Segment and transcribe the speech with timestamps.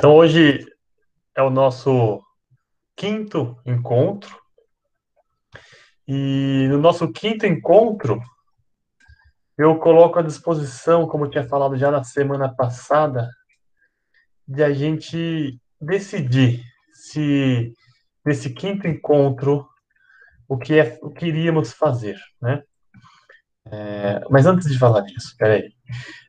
[0.00, 0.66] Então, hoje
[1.36, 2.22] é o nosso
[2.96, 4.34] quinto encontro.
[6.08, 8.18] E no nosso quinto encontro,
[9.58, 13.28] eu coloco à disposição, como eu tinha falado já na semana passada,
[14.48, 16.64] de a gente decidir
[16.94, 17.74] se
[18.24, 19.68] nesse quinto encontro
[20.48, 22.62] o que é o que iríamos fazer, né?
[23.66, 25.72] É, mas antes de falar disso, peraí.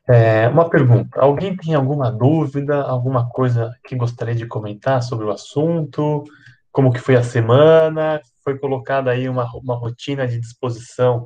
[0.08, 5.30] É, uma pergunta: alguém tem alguma dúvida, alguma coisa que gostaria de comentar sobre o
[5.30, 6.24] assunto?
[6.70, 8.20] Como que foi a semana?
[8.44, 11.24] Foi colocada aí uma, uma rotina de disposição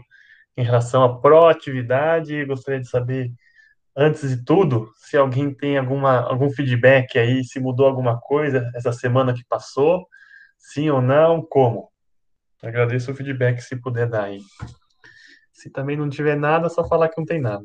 [0.57, 2.45] em relação à proatividade?
[2.45, 3.33] Gostaria de saber,
[3.97, 8.93] antes de tudo, se alguém tem alguma, algum feedback aí, se mudou alguma coisa essa
[8.93, 10.07] semana que passou,
[10.59, 11.91] sim ou não, como?
[12.63, 14.41] Agradeço o feedback se puder dar aí.
[15.57, 17.65] Se também não tiver nada, é só falar que não tem nada.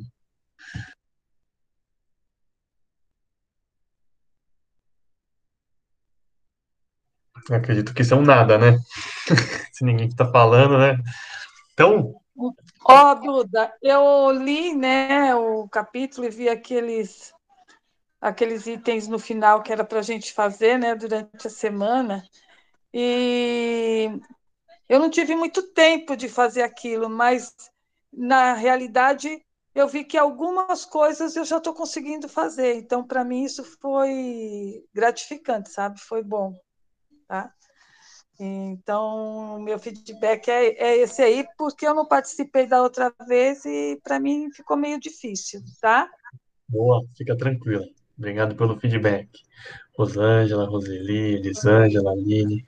[7.49, 8.79] Eu acredito que isso é nada, né?
[9.74, 10.98] Se ninguém está falando, né?
[11.74, 12.16] Então.
[12.85, 17.34] Ó, oh, Duda, eu li né, o capítulo e vi aqueles,
[18.21, 22.23] aqueles itens no final que era para a gente fazer né, durante a semana.
[22.94, 24.10] E
[24.88, 27.71] eu não tive muito tempo de fazer aquilo, mas
[28.12, 32.76] na realidade eu vi que algumas coisas eu já estou conseguindo fazer.
[32.76, 35.99] Então, para mim, isso foi gratificante, sabe?
[35.99, 36.54] Foi bom.
[37.27, 37.54] Tá?
[38.39, 43.99] Então, meu feedback é, é esse aí, porque eu não participei da outra vez e
[44.04, 46.09] para mim ficou meio difícil, tá?
[46.67, 47.85] Boa, fica tranquila.
[48.17, 49.29] Obrigado pelo feedback.
[49.95, 52.65] Rosângela, Roseli, Elisângela, Aline.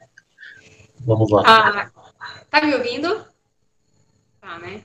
[0.99, 1.44] Vamos lá.
[1.45, 1.91] Ah,
[2.49, 3.25] tá me ouvindo?
[4.39, 4.83] Tá, né?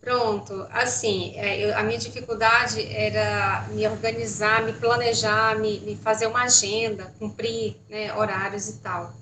[0.00, 6.26] Pronto, assim, é, eu, a minha dificuldade era me organizar, me planejar, me, me fazer
[6.26, 9.12] uma agenda, cumprir né, horários e tal.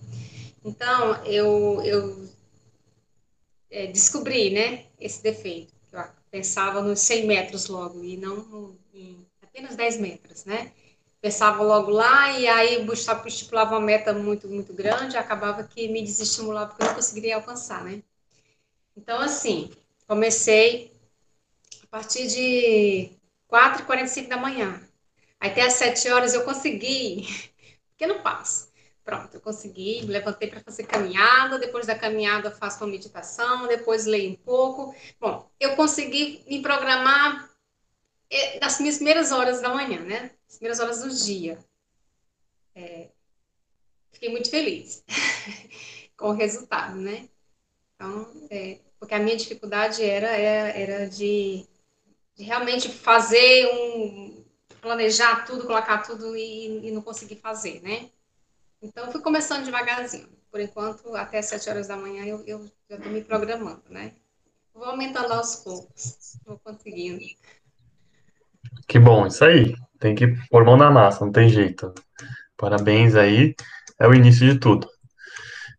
[0.65, 2.29] Então, eu, eu
[3.71, 5.73] é, descobri né, esse defeito.
[5.93, 10.73] Eu pensava nos 100 metros logo, e não em apenas 10 metros, né?
[11.21, 12.87] Pensava logo lá, e aí
[13.27, 17.83] estipulava uma meta muito, muito grande, acabava que me desestimulava, porque eu não conseguiria alcançar,
[17.83, 18.01] né?
[18.97, 19.71] Então, assim,
[20.09, 20.91] Comecei
[21.85, 23.11] a partir de
[23.47, 24.81] 4h45 da manhã.
[25.39, 27.27] Aí até às 7 horas eu consegui,
[27.93, 28.69] pequeno passo.
[29.05, 34.07] Pronto, eu consegui, me levantei para fazer caminhada, depois da caminhada faço uma meditação, depois
[34.07, 34.95] leio um pouco.
[35.21, 37.51] Bom, eu consegui me programar
[38.31, 40.31] eh, nas minhas primeiras horas da manhã, né?
[40.49, 41.59] As primeiras horas do dia.
[42.75, 43.09] É,
[44.13, 45.05] fiquei muito feliz
[46.17, 47.29] com o resultado, né?
[47.95, 51.67] Então, é, porque a minha dificuldade era, era, era de,
[52.37, 54.45] de realmente fazer um.
[54.81, 58.11] planejar tudo, colocar tudo e, e não conseguir fazer, né?
[58.83, 60.29] Então, fui começando devagarzinho.
[60.51, 64.13] Por enquanto, até 7 horas da manhã, eu, eu já estou me programando, né?
[64.73, 67.21] Vou aumentando aos poucos, vou conseguindo.
[68.87, 69.75] Que bom, isso aí.
[69.99, 71.93] Tem que pôr mão na massa, não tem jeito.
[72.57, 73.55] Parabéns aí,
[74.01, 74.89] é o início de tudo.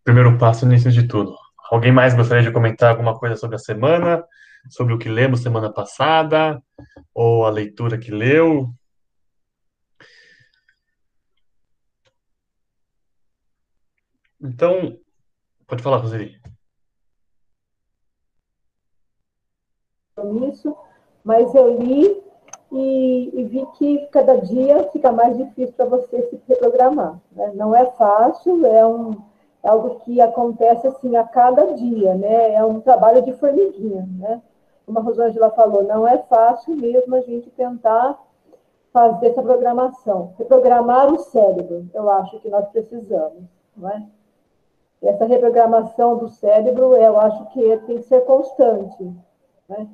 [0.04, 1.39] Primeiro passo, início de tudo.
[1.70, 4.26] Alguém mais gostaria de comentar alguma coisa sobre a semana?
[4.70, 6.62] Sobre o que lemos semana passada?
[7.14, 8.74] Ou a leitura que leu?
[14.42, 14.98] Então,
[15.68, 16.40] pode falar, Roseli.
[20.52, 20.76] Isso,
[21.24, 22.22] mas eu li
[22.72, 27.20] e, e, vi que cada dia fica mais difícil para você se reprogramar.
[27.32, 27.52] Né?
[27.56, 29.29] Não é fácil, é um,
[29.64, 32.54] é algo que acontece assim a cada dia, né?
[32.54, 34.42] É um trabalho de formiguinha, né?
[34.86, 38.20] Como a Rosângela falou, não é fácil mesmo a gente tentar
[38.92, 40.34] fazer essa programação.
[40.38, 43.44] Reprogramar o cérebro, eu acho que nós precisamos,
[43.76, 44.04] não é?
[45.02, 49.04] Essa reprogramação do cérebro, eu acho que tem que ser constante,
[49.68, 49.88] né?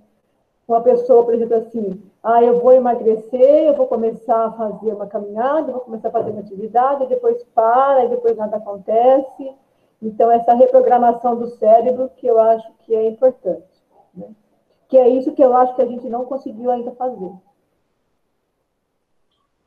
[0.68, 5.06] Uma pessoa, por exemplo, assim, ah, eu vou emagrecer, eu vou começar a fazer uma
[5.06, 9.54] caminhada, vou começar a fazer uma atividade, depois para, e depois nada acontece.
[10.02, 13.64] Então, essa reprogramação do cérebro que eu acho que é importante.
[14.14, 14.28] Né?
[14.88, 17.32] Que é isso que eu acho que a gente não conseguiu ainda fazer.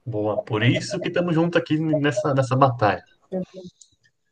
[0.04, 3.04] Boa, por isso que estamos juntos aqui nessa, nessa batalha.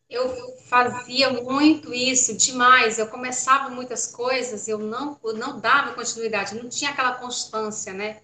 [0.09, 2.99] Eu fazia muito isso, demais.
[2.99, 8.23] Eu começava muitas coisas, eu não, eu não dava continuidade, não tinha aquela constância, né?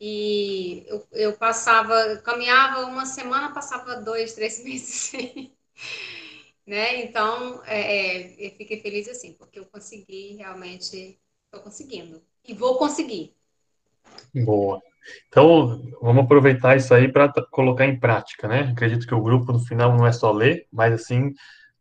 [0.00, 5.12] E eu, eu passava, caminhava uma semana, passava dois, três meses
[6.66, 7.04] né?
[7.04, 12.22] Então, é, é, eu fiquei feliz assim, porque eu consegui realmente, estou conseguindo.
[12.44, 13.34] E vou conseguir.
[14.34, 14.82] Boa.
[15.28, 18.70] Então, vamos aproveitar isso aí para colocar em prática, né?
[18.72, 21.32] Acredito que o grupo no final não é só ler, mas assim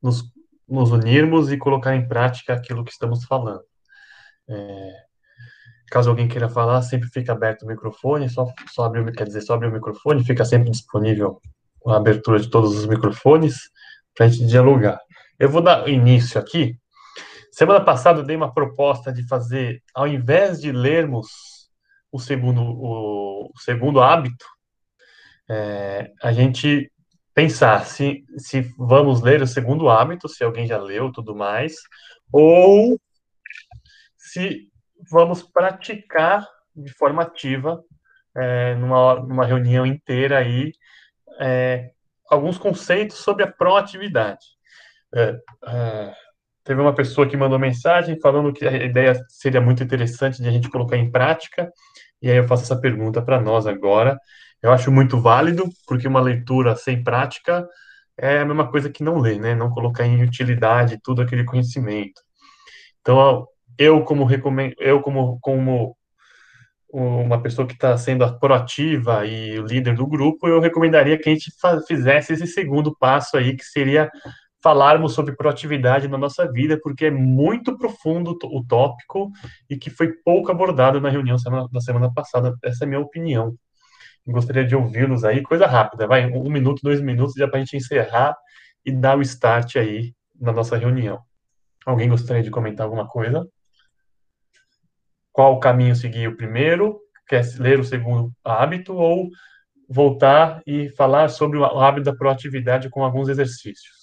[0.01, 0.23] nos,
[0.67, 3.61] nos unirmos e colocar em prática aquilo que estamos falando.
[4.49, 4.91] É,
[5.91, 9.67] caso alguém queira falar, sempre fica aberto o microfone, só, só quer dizer, só abrir
[9.67, 11.39] o microfone, fica sempre disponível
[11.85, 13.55] a abertura de todos os microfones
[14.15, 14.99] para a gente dialogar.
[15.37, 16.77] Eu vou dar início aqui.
[17.51, 21.27] Semana passada eu dei uma proposta de fazer, ao invés de lermos
[22.11, 24.45] o segundo, o, segundo hábito,
[25.49, 26.91] é, a gente
[27.33, 31.75] pensar se, se vamos ler o segundo hábito, se alguém já leu tudo mais,
[32.31, 32.99] ou
[34.17, 34.69] se
[35.09, 37.83] vamos praticar de forma ativa
[38.35, 40.71] é, numa, numa reunião inteira aí
[41.39, 41.91] é,
[42.29, 44.45] alguns conceitos sobre a proatividade.
[45.13, 46.15] É, é,
[46.71, 50.51] teve uma pessoa que mandou mensagem falando que a ideia seria muito interessante de a
[50.51, 51.69] gente colocar em prática,
[52.21, 54.17] e aí eu faço essa pergunta para nós agora.
[54.63, 57.67] Eu acho muito válido, porque uma leitura sem prática
[58.17, 59.53] é a mesma coisa que não ler, né?
[59.53, 62.21] Não colocar em utilidade todo aquele conhecimento.
[63.01, 63.45] Então,
[63.77, 65.97] eu como recomendo, eu como como
[66.89, 71.33] uma pessoa que está sendo proativa e o líder do grupo, eu recomendaria que a
[71.33, 71.51] gente
[71.85, 74.09] fizesse esse segundo passo aí, que seria
[74.61, 79.31] falarmos sobre proatividade na nossa vida, porque é muito profundo o tópico
[79.69, 81.37] e que foi pouco abordado na reunião
[81.71, 82.55] da semana passada.
[82.63, 83.55] Essa é a minha opinião.
[84.25, 87.75] Gostaria de ouvi-los aí, coisa rápida, vai, um minuto, dois minutos, já para a gente
[87.75, 88.37] encerrar
[88.85, 91.19] e dar o start aí na nossa reunião.
[91.85, 93.47] Alguém gostaria de comentar alguma coisa?
[95.31, 96.99] Qual o caminho seguir o primeiro?
[97.27, 99.29] Quer ler o segundo hábito ou
[99.89, 104.00] voltar e falar sobre o hábito da proatividade com alguns exercícios?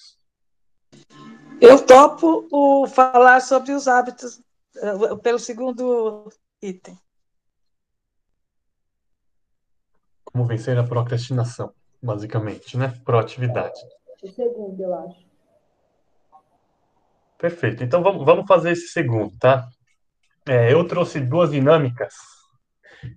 [1.60, 4.40] Eu topo o falar sobre os hábitos
[4.76, 6.30] uh, pelo segundo
[6.62, 6.96] item.
[10.24, 12.94] Como vencer a procrastinação, basicamente, né?
[13.04, 13.80] Proatividade.
[14.22, 15.26] O segundo, eu acho.
[17.38, 17.82] Perfeito.
[17.82, 19.68] Então vamos, vamos fazer esse segundo, tá?
[20.46, 22.14] É, eu trouxe duas dinâmicas.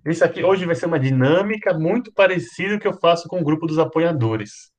[0.04, 3.66] Isso aqui hoje vai ser uma dinâmica muito parecida que eu faço com o grupo
[3.66, 4.71] dos apoiadores.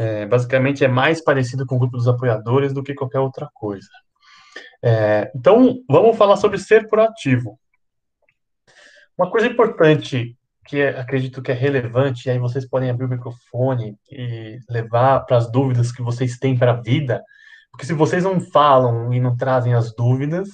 [0.00, 3.90] É, basicamente é mais parecido com o grupo dos apoiadores do que qualquer outra coisa.
[4.82, 7.60] É, então, vamos falar sobre ser proativo.
[9.18, 10.34] Uma coisa importante
[10.66, 15.20] que é, acredito que é relevante, e aí vocês podem abrir o microfone e levar
[15.26, 17.22] para as dúvidas que vocês têm para a vida,
[17.70, 20.48] porque se vocês não falam e não trazem as dúvidas,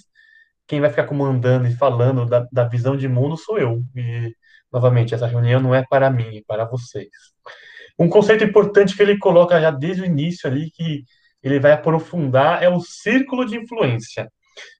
[0.66, 3.80] quem vai ficar comandando e falando da, da visão de mundo sou eu.
[3.94, 4.34] E,
[4.72, 7.08] novamente, essa reunião não é para mim, é para vocês.
[7.98, 11.04] Um conceito importante que ele coloca já desde o início ali, que
[11.42, 14.30] ele vai aprofundar, é o círculo de influência.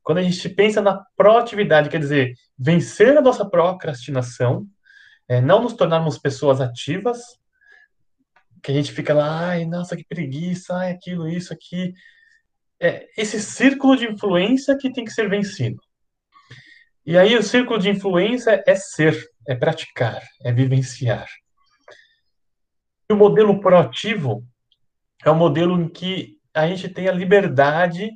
[0.03, 4.67] Quando a gente pensa na proatividade, quer dizer, vencer a nossa procrastinação,
[5.29, 7.21] é, não nos tornarmos pessoas ativas,
[8.63, 11.93] que a gente fica lá, ai, nossa, que preguiça, ai, aquilo, isso, aqui.
[12.81, 15.81] É esse círculo de influência que tem que ser vencido.
[17.05, 19.17] E aí o círculo de influência é ser,
[19.47, 21.29] é praticar, é vivenciar.
[23.09, 24.45] E o modelo proativo
[25.25, 28.11] é um modelo em que a gente tem a liberdade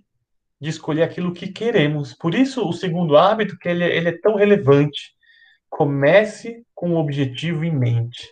[0.60, 2.14] de escolher aquilo que queremos.
[2.14, 5.14] Por isso, o segundo hábito, que ele, ele é tão relevante.
[5.69, 8.28] Comece com o objetivo em mente.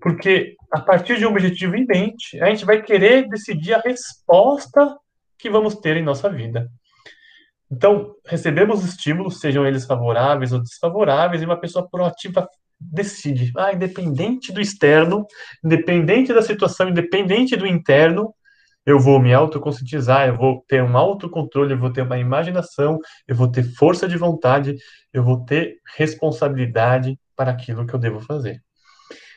[0.00, 4.96] Porque a partir de um objetivo em mente, a gente vai querer decidir a resposta
[5.36, 6.70] que vamos ter em nossa vida.
[7.70, 12.48] Então, recebemos estímulos, sejam eles favoráveis ou desfavoráveis, e uma pessoa proativa
[12.80, 13.52] decide.
[13.56, 15.26] Ah, independente do externo,
[15.64, 18.34] independente da situação, independente do interno,
[18.86, 23.36] eu vou me autoconscientizar, eu vou ter um autocontrole, eu vou ter uma imaginação, eu
[23.36, 24.76] vou ter força de vontade,
[25.12, 28.62] eu vou ter responsabilidade para aquilo que eu devo fazer.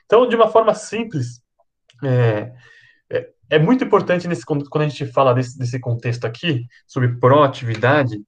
[0.05, 1.41] Então, de uma forma simples,
[2.03, 2.53] é,
[3.09, 8.21] é, é muito importante nesse, quando a gente fala desse, desse contexto aqui, sobre proatividade,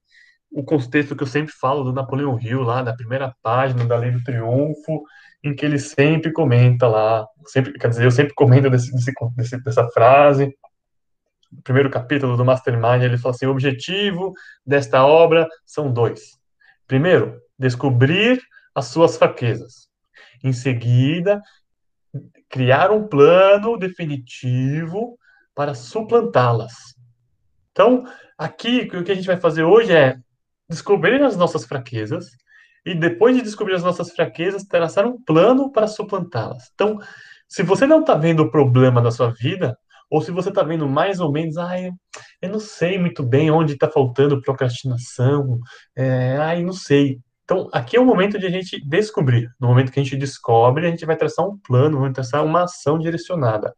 [0.54, 4.12] o contexto que eu sempre falo do Napoleão Hill, lá na primeira página da Lei
[4.12, 5.02] do Triunfo,
[5.42, 8.92] em que ele sempre comenta lá, sempre, quer dizer, eu sempre comento desse,
[9.36, 10.56] desse, dessa frase,
[11.50, 14.32] no primeiro capítulo do Mastermind, ele fala assim, o objetivo
[14.64, 16.38] desta obra são dois.
[16.86, 18.40] Primeiro, descobrir
[18.72, 19.88] as suas fraquezas.
[20.42, 21.42] Em seguida,
[22.48, 25.18] criar um plano definitivo
[25.52, 26.94] para suplantá-las.
[27.72, 28.04] Então,
[28.38, 30.16] aqui, o que a gente vai fazer hoje é
[30.68, 32.26] descobrir as nossas fraquezas
[32.84, 36.70] e depois de descobrir as nossas fraquezas, traçar um plano para suplantá-las.
[36.74, 36.98] Então,
[37.48, 39.76] se você não está vendo o problema da sua vida,
[40.10, 43.72] ou se você está vendo mais ou menos, ah, eu não sei muito bem onde
[43.72, 45.58] está faltando procrastinação,
[45.96, 47.18] é, ai, não sei.
[47.44, 49.50] Então, aqui é o momento de a gente descobrir.
[49.60, 52.64] No momento que a gente descobre, a gente vai traçar um plano, vai traçar uma
[52.64, 53.74] ação direcionada,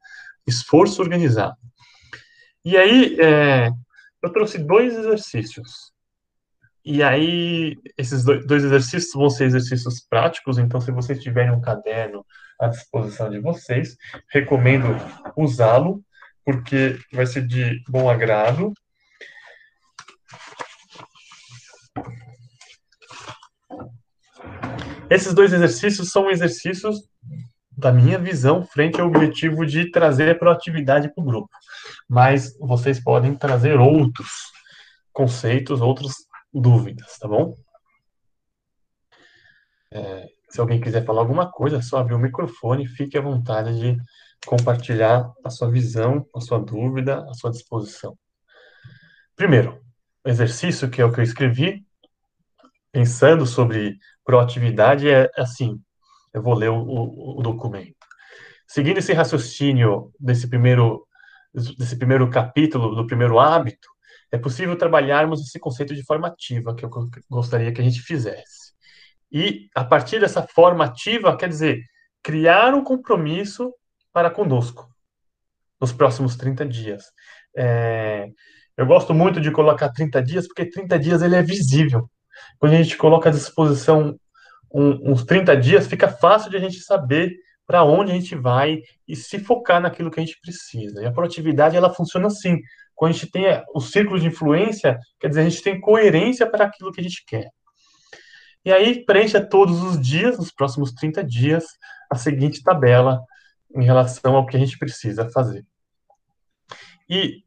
[0.46, 1.56] esforço organizado.
[2.64, 3.70] E aí, é,
[4.22, 5.92] eu trouxe dois exercícios.
[6.88, 12.24] E aí, esses dois exercícios vão ser exercícios práticos, então, se vocês tiverem um caderno
[12.60, 13.96] à disposição de vocês,
[14.30, 14.86] recomendo
[15.36, 16.00] usá-lo,
[16.44, 18.72] porque vai ser de bom agrado.
[25.10, 27.00] Esses dois exercícios são exercícios
[27.76, 31.50] da minha visão frente ao objetivo de trazer proatividade para o grupo.
[32.08, 34.54] Mas vocês podem trazer outros
[35.12, 36.25] conceitos, outras
[36.60, 37.54] dúvidas, tá bom?
[39.92, 43.78] É, se alguém quiser falar alguma coisa, é só abrir o microfone, fique à vontade
[43.78, 43.96] de
[44.46, 48.16] compartilhar a sua visão, a sua dúvida, a sua disposição.
[49.34, 49.80] Primeiro,
[50.24, 51.84] o exercício que é o que eu escrevi,
[52.90, 55.80] pensando sobre proatividade, é assim:
[56.32, 57.96] eu vou ler o, o, o documento.
[58.66, 61.06] Seguindo esse raciocínio desse primeiro,
[61.54, 63.88] desse primeiro capítulo, do primeiro hábito,
[64.30, 66.90] é possível trabalharmos esse conceito de forma ativa, que eu
[67.30, 68.72] gostaria que a gente fizesse.
[69.30, 71.82] E, a partir dessa forma ativa, quer dizer,
[72.22, 73.72] criar um compromisso
[74.12, 74.88] para conosco
[75.80, 77.04] nos próximos 30 dias.
[77.56, 78.28] É,
[78.76, 82.08] eu gosto muito de colocar 30 dias, porque 30 dias ele é visível.
[82.58, 84.18] Quando a gente coloca à disposição
[84.72, 87.34] um, uns 30 dias, fica fácil de a gente saber
[87.66, 91.02] para onde a gente vai e se focar naquilo que a gente precisa.
[91.02, 92.60] E a proatividade, ela funciona assim.
[92.96, 96.64] Quando a gente tem o círculo de influência, quer dizer, a gente tem coerência para
[96.64, 97.50] aquilo que a gente quer.
[98.64, 101.64] E aí, preencha todos os dias, nos próximos 30 dias,
[102.10, 103.22] a seguinte tabela
[103.74, 105.64] em relação ao que a gente precisa fazer.
[107.08, 107.44] E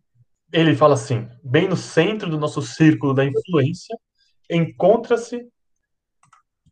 [0.53, 3.98] ele fala assim: bem no centro do nosso círculo da influência,
[4.50, 5.46] encontra-se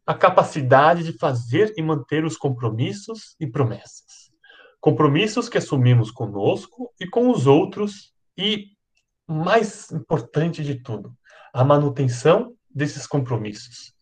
[0.06, 4.32] a capacidade de fazer e manter os compromissos e promessas.
[4.80, 8.68] Compromissos que assumimos conosco e com os outros, e,
[9.28, 11.14] mais importante de tudo,
[11.54, 13.94] a manutenção desses compromissos.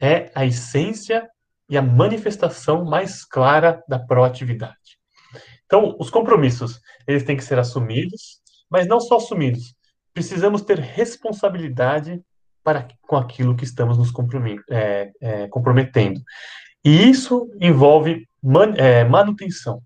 [0.00, 1.28] É a essência
[1.68, 4.98] e a manifestação mais clara da proatividade.
[5.66, 9.74] Então, os compromissos, eles têm que ser assumidos, mas não só assumidos.
[10.12, 12.20] Precisamos ter responsabilidade
[12.62, 14.12] para com aquilo que estamos nos
[14.70, 16.20] é, é, comprometendo.
[16.84, 19.82] E isso envolve man, é, manutenção.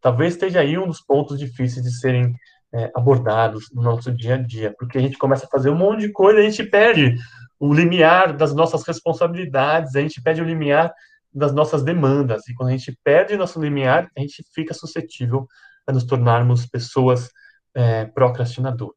[0.00, 2.34] Talvez esteja aí um dos pontos difíceis de serem
[2.72, 6.00] é, abordados no nosso dia a dia, porque a gente começa a fazer um monte
[6.00, 7.16] de coisa, a gente perde
[7.58, 10.92] o limiar das nossas responsabilidades, a gente perde o limiar
[11.32, 15.46] das nossas demandas, e quando a gente perde nosso limiar, a gente fica suscetível
[15.86, 17.30] a nos tornarmos pessoas
[17.74, 18.96] é, procrastinadoras.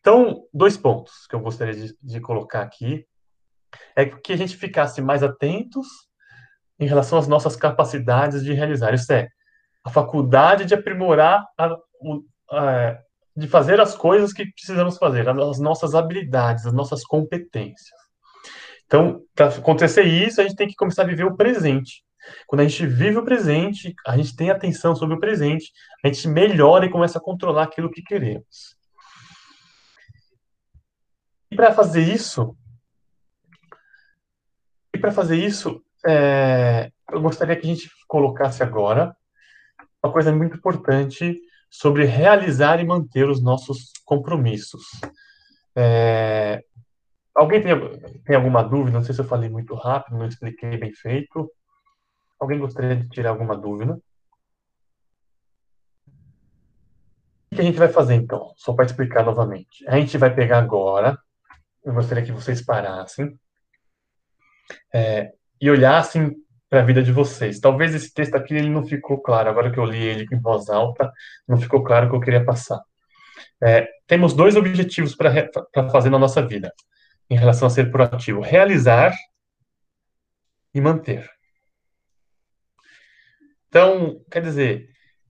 [0.00, 3.06] Então, dois pontos que eu gostaria de, de colocar aqui
[3.94, 5.86] é que a gente ficasse mais atentos
[6.78, 8.92] em relação às nossas capacidades de realizar.
[8.92, 9.28] Isso é,
[9.84, 11.76] a faculdade de aprimorar, a,
[12.52, 12.98] a,
[13.34, 18.02] de fazer as coisas que precisamos fazer, as nossas habilidades, as nossas competências.
[18.86, 22.04] Então, para acontecer isso, a gente tem que começar a viver o presente.
[22.46, 25.72] Quando a gente vive o presente, a gente tem atenção sobre o presente,
[26.04, 28.76] a gente melhora e começa a controlar aquilo que queremos.
[31.50, 32.56] E para fazer isso,
[34.94, 39.16] e para fazer isso, é, eu gostaria que a gente colocasse agora
[40.02, 41.40] uma coisa muito importante
[41.72, 44.82] sobre realizar e manter os nossos compromissos.
[45.74, 46.62] É,
[47.34, 47.72] alguém tem,
[48.24, 48.98] tem alguma dúvida?
[48.98, 51.50] Não sei se eu falei muito rápido, não expliquei bem feito.
[52.38, 53.98] Alguém gostaria de tirar alguma dúvida?
[57.50, 58.52] O que a gente vai fazer então?
[58.56, 59.86] Só para explicar novamente.
[59.88, 61.18] A gente vai pegar agora
[61.84, 63.38] eu gostaria que vocês parassem
[64.94, 66.36] é, e olhassem
[66.72, 67.60] para a vida de vocês.
[67.60, 70.70] Talvez esse texto aqui ele não ficou claro, agora que eu li ele em voz
[70.70, 71.12] alta,
[71.46, 72.80] não ficou claro o que eu queria passar.
[73.62, 75.50] É, temos dois objetivos para
[75.90, 76.72] fazer na nossa vida,
[77.28, 79.12] em relação a ser proativo: realizar
[80.74, 81.28] e manter.
[83.68, 84.88] Então, quer dizer,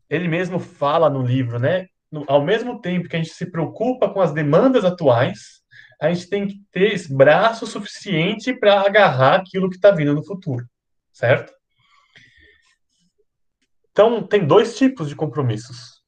[0.08, 1.88] ele mesmo fala no livro, né?
[2.08, 5.60] No, ao mesmo tempo que a gente se preocupa com as demandas atuais,
[6.00, 10.64] a gente tem que ter braço suficiente para agarrar aquilo que está vindo no futuro,
[11.12, 11.52] certo?
[13.90, 16.02] Então, tem dois tipos de compromissos: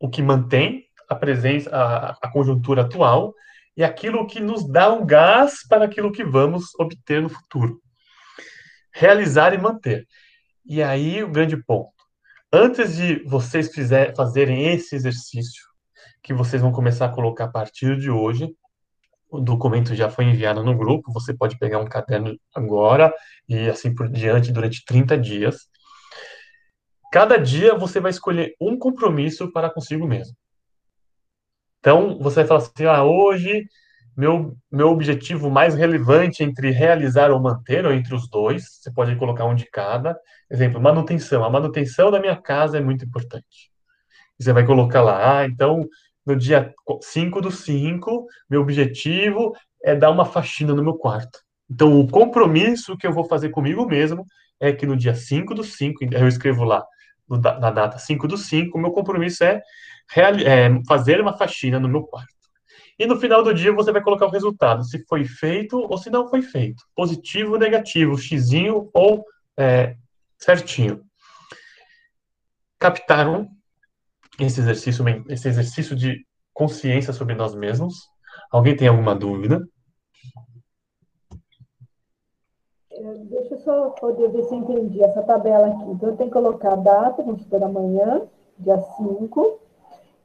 [0.00, 3.34] o que mantém a presença, a, a conjuntura atual,
[3.76, 7.80] e aquilo que nos dá um gás para aquilo que vamos obter no futuro.
[8.92, 10.06] Realizar e manter.
[10.64, 11.92] E aí o grande ponto.
[12.52, 15.62] Antes de vocês fizer, fazerem esse exercício,
[16.22, 18.50] que vocês vão começar a colocar a partir de hoje,
[19.30, 23.12] o documento já foi enviado no grupo, você pode pegar um caderno agora
[23.48, 25.68] e assim por diante durante 30 dias.
[27.12, 30.36] Cada dia você vai escolher um compromisso para consigo mesmo.
[31.80, 33.66] Então, você vai falar assim: ah, hoje
[34.18, 39.14] meu, meu objetivo mais relevante entre realizar ou manter, ou entre os dois, você pode
[39.14, 40.18] colocar um de cada.
[40.50, 41.44] Exemplo, manutenção.
[41.44, 43.70] A manutenção da minha casa é muito importante.
[44.36, 45.86] Você vai colocar lá, ah, então,
[46.28, 51.40] no dia 5 do 5, meu objetivo é dar uma faxina no meu quarto.
[51.70, 54.26] Então, o compromisso que eu vou fazer comigo mesmo
[54.60, 56.84] é que no dia 5 do 5, eu escrevo lá,
[57.28, 59.62] na data 5 do 5, meu compromisso é,
[60.16, 62.28] é fazer uma faxina no meu quarto.
[62.98, 66.10] E no final do dia você vai colocar o resultado, se foi feito ou se
[66.10, 66.82] não foi feito.
[66.94, 69.24] Positivo ou negativo, xizinho ou
[69.56, 69.96] é,
[70.38, 71.02] certinho.
[72.78, 73.48] Captaram
[74.38, 78.08] esse exercício, esse exercício de consciência sobre nós mesmos?
[78.50, 79.66] Alguém tem alguma dúvida?
[82.90, 85.90] É, deixa eu só poder ver se eu entendi essa tabela aqui.
[85.90, 88.22] Então, eu tenho que colocar a data, vamos supor amanhã,
[88.58, 89.60] dia 5,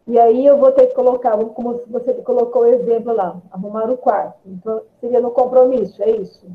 [0.08, 3.98] e aí eu vou ter que colocar, como você colocou o exemplo lá, arrumar o
[3.98, 4.40] quarto.
[4.46, 6.46] Então, seria no compromisso, é isso?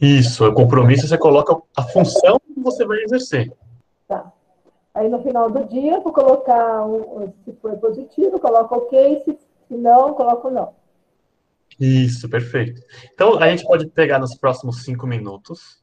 [0.00, 3.52] Isso, o compromisso você coloca a função que você vai exercer.
[5.00, 9.74] Aí no final do dia, vou colocar, um, se for positivo, coloco ok, se, se
[9.74, 10.74] não, coloco não.
[11.80, 12.82] Isso, perfeito.
[13.14, 15.82] Então, a gente pode pegar nos próximos cinco minutos.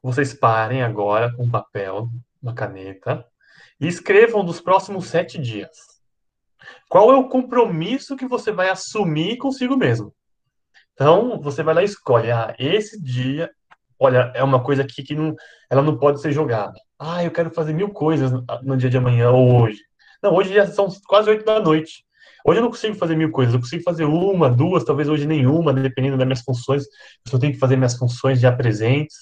[0.00, 2.08] Vocês parem agora com um papel,
[2.40, 3.26] uma caneta,
[3.80, 5.76] e escrevam dos próximos sete dias.
[6.88, 10.14] Qual é o compromisso que você vai assumir consigo mesmo?
[10.94, 13.50] Então, você vai lá e escolhe, ah, esse dia,
[13.98, 15.34] olha, é uma coisa aqui que não,
[15.68, 16.85] ela não pode ser jogada.
[16.98, 19.80] Ah, eu quero fazer mil coisas no, dia de amanhã ou hoje.
[20.22, 22.04] Não, hoje já são quase oito da noite.
[22.44, 25.72] Hoje eu não consigo fazer mil coisas, eu consigo fazer uma, duas, talvez hoje nenhuma,
[25.72, 26.84] dependendo das minhas funções.
[26.84, 29.16] Eu só tenho que fazer minhas funções já presentes.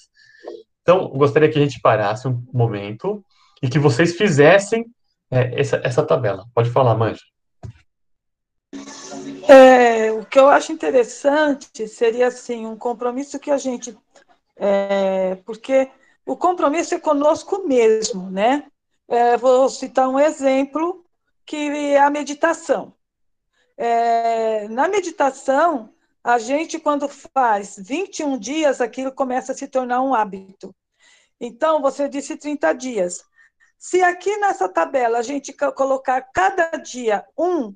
[0.81, 3.25] Então, gostaria que a gente parasse um momento
[3.61, 4.85] e que vocês fizessem
[5.31, 6.45] é, essa, essa tabela.
[6.53, 7.21] Pode falar, Manja.
[9.47, 13.97] É, o que eu acho interessante seria assim um compromisso que a gente,
[14.55, 15.89] é, porque
[16.25, 18.65] o compromisso é conosco mesmo, né?
[19.07, 21.05] É, vou citar um exemplo
[21.45, 22.93] que é a meditação.
[23.77, 30.15] É, na meditação, a gente quando faz 21 dias, aquilo começa a se tornar um
[30.15, 30.75] hábito.
[31.39, 33.23] Então, você disse 30 dias.
[33.77, 37.75] Se aqui nessa tabela a gente colocar cada dia um,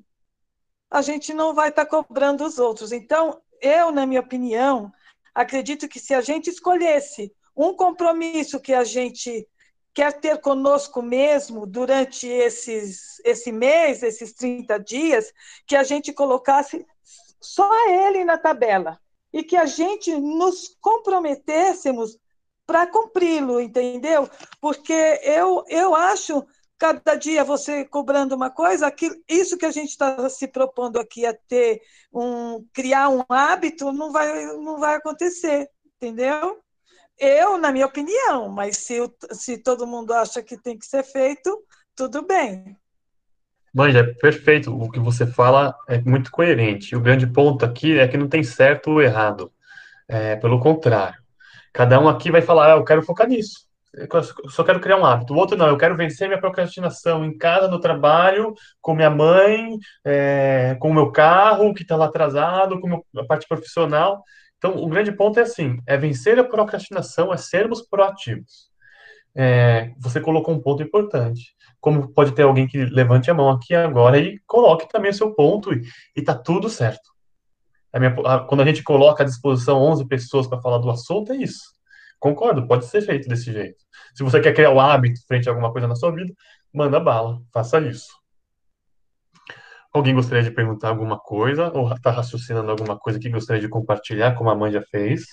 [0.90, 2.90] a gente não vai estar tá cobrando os outros.
[2.90, 4.90] Então, eu, na minha opinião,
[5.32, 9.46] acredito que se a gente escolhesse um compromisso que a gente
[9.92, 15.30] quer ter conosco mesmo durante esses, esse mês, esses 30 dias,
[15.66, 16.86] que a gente colocasse
[17.38, 18.98] só ele na tabela
[19.30, 22.18] e que a gente nos comprometêssemos
[22.66, 24.30] para cumpri-lo, entendeu?
[24.60, 26.46] Porque eu, eu acho,
[26.78, 28.94] cada dia você cobrando uma coisa,
[29.28, 34.12] isso que a gente está se propondo aqui a ter, um, criar um hábito, não
[34.12, 36.58] vai, não vai acontecer, entendeu?
[37.20, 38.98] Eu, na minha opinião, mas se,
[39.32, 41.62] se todo mundo acha que tem que ser feito,
[41.94, 42.74] tudo bem.
[43.74, 44.74] Manja, é perfeito.
[44.74, 46.96] O que você fala é muito coerente.
[46.96, 49.52] O grande ponto aqui é que não tem certo ou errado.
[50.08, 51.20] É, pelo contrário.
[51.74, 53.68] Cada um aqui vai falar, ah, eu quero focar nisso.
[53.92, 54.08] Eu
[54.48, 55.34] só quero criar um hábito.
[55.34, 59.78] O outro não, eu quero vencer minha procrastinação em casa, no trabalho, com minha mãe,
[60.04, 64.24] é, com o meu carro que está lá atrasado, com a parte profissional.
[64.60, 68.70] Então, o grande ponto é assim: é vencer a procrastinação, é sermos proativos.
[69.34, 71.54] É, você colocou um ponto importante.
[71.80, 75.34] Como pode ter alguém que levante a mão aqui agora e coloque também o seu
[75.34, 75.82] ponto e
[76.14, 77.10] está tudo certo.
[77.90, 81.32] A minha, a, quando a gente coloca à disposição 11 pessoas para falar do assunto,
[81.32, 81.74] é isso.
[82.18, 83.82] Concordo, pode ser feito desse jeito.
[84.14, 86.34] Se você quer criar o hábito frente a alguma coisa na sua vida,
[86.72, 88.19] manda bala, faça isso.
[89.92, 94.36] Alguém gostaria de perguntar alguma coisa ou está raciocinando alguma coisa que gostaria de compartilhar,
[94.36, 95.24] como a mãe já fez?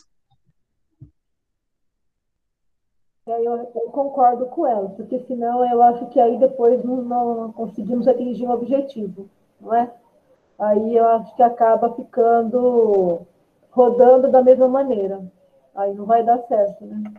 [3.27, 7.51] É, eu, eu, concordo com ela, porque senão eu acho que aí depois não, não
[7.51, 9.91] conseguimos atingir o um objetivo, não é?
[10.59, 13.21] aí eu acho que acaba ficando
[13.71, 15.21] rodando da mesma maneira.
[15.75, 17.13] Aí não vai dar certo, né?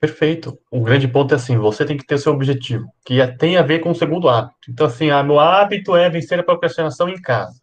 [0.00, 0.58] Perfeito.
[0.70, 3.56] O grande ponto é assim, você tem que ter o seu objetivo, que é, tem
[3.56, 4.70] a ver com o segundo hábito.
[4.70, 7.58] Então, assim, ah, meu hábito é vencer a procrastinação em casa.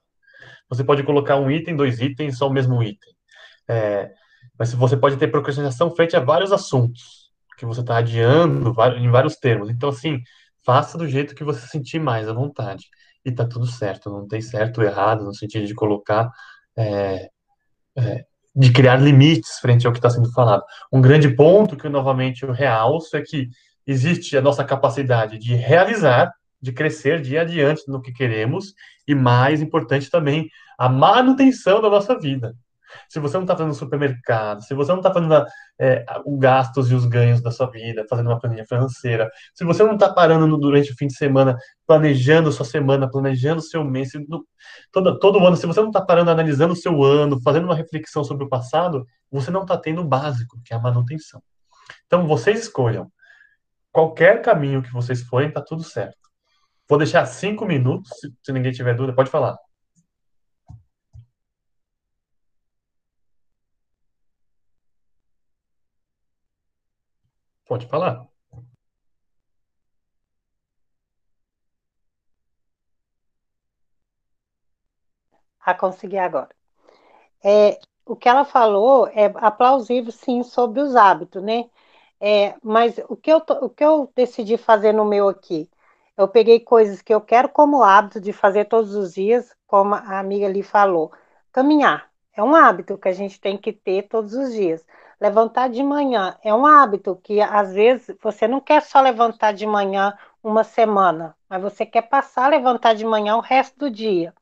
[0.69, 3.13] Você pode colocar um item, dois itens, só o mesmo item.
[3.67, 4.11] É,
[4.57, 9.35] mas você pode ter procrastinação frente a vários assuntos, que você está adiando em vários
[9.37, 9.69] termos.
[9.69, 10.21] Então, assim,
[10.65, 12.85] faça do jeito que você sentir mais à vontade.
[13.25, 16.29] e tá tudo certo, não tem certo ou errado no sentido de colocar,
[16.77, 17.29] é,
[17.97, 20.63] é, de criar limites frente ao que está sendo falado.
[20.91, 23.49] Um grande ponto que eu novamente eu realço é que
[23.85, 28.73] existe a nossa capacidade de realizar, de crescer dia adiante no que queremos,
[29.07, 32.55] e mais importante também, a manutenção da nossa vida
[33.09, 35.45] se você não está fazendo supermercado, se você não está fazendo
[35.79, 39.83] é, os gastos e os ganhos da sua vida, fazendo uma planilha financeira, se você
[39.83, 44.11] não está parando no, durante o fim de semana, planejando sua semana, planejando seu mês,
[44.11, 44.45] se, no,
[44.91, 48.23] todo, todo ano, se você não está parando analisando o seu ano, fazendo uma reflexão
[48.23, 51.41] sobre o passado, você não está tendo o básico, que é a manutenção.
[52.05, 53.11] Então, vocês escolham.
[53.91, 56.17] Qualquer caminho que vocês forem, está tudo certo.
[56.87, 59.57] Vou deixar cinco minutos, se, se ninguém tiver dúvida, pode falar.
[67.73, 68.27] Pode falar.
[75.65, 76.49] A conseguir agora.
[77.43, 81.67] É, o que ela falou é aplausível, sim, sobre os hábitos, né?
[82.21, 85.67] É, mas o que, eu, o que eu decidi fazer no meu aqui?
[86.15, 90.19] Eu peguei coisas que eu quero como hábito de fazer todos os dias, como a
[90.19, 91.11] amiga ali falou.
[91.51, 94.85] Caminhar é um hábito que a gente tem que ter todos os dias.
[95.19, 99.65] Levantar de manhã é um hábito que às vezes você não quer só levantar de
[99.65, 104.33] manhã uma semana, mas você quer passar a levantar de manhã o resto do dia.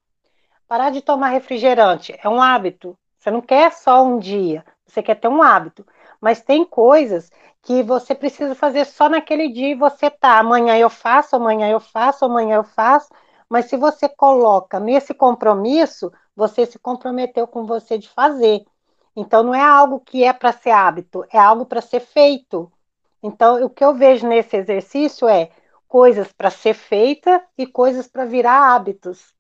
[0.67, 2.97] Parar de tomar refrigerante é um hábito.
[3.17, 5.85] Você não quer só um dia, você quer ter um hábito.
[6.19, 7.29] Mas tem coisas
[7.61, 11.79] que você precisa fazer só naquele dia e você tá, amanhã eu faço, amanhã eu
[11.79, 13.09] faço, amanhã eu faço.
[13.49, 18.65] Mas se você coloca nesse compromisso, você se comprometeu com você de fazer.
[19.15, 22.71] Então, não é algo que é para ser hábito, é algo para ser feito.
[23.21, 25.51] Então, o que eu vejo nesse exercício é
[25.87, 29.35] coisas para ser feita e coisas para virar hábitos.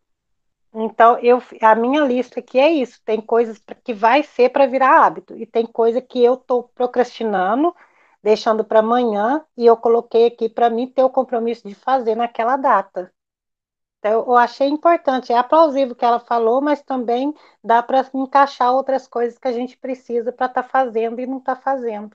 [0.73, 5.05] Então, eu, a minha lista aqui é isso: tem coisas que vai ser para virar
[5.05, 7.75] hábito, e tem coisa que eu estou procrastinando,
[8.23, 12.57] deixando para amanhã, e eu coloquei aqui para mim ter o compromisso de fazer naquela
[12.57, 13.11] data.
[14.01, 17.31] Então, eu achei importante, é aplausível o que ela falou, mas também
[17.63, 21.37] dá para encaixar outras coisas que a gente precisa para estar tá fazendo e não
[21.37, 22.09] está fazendo.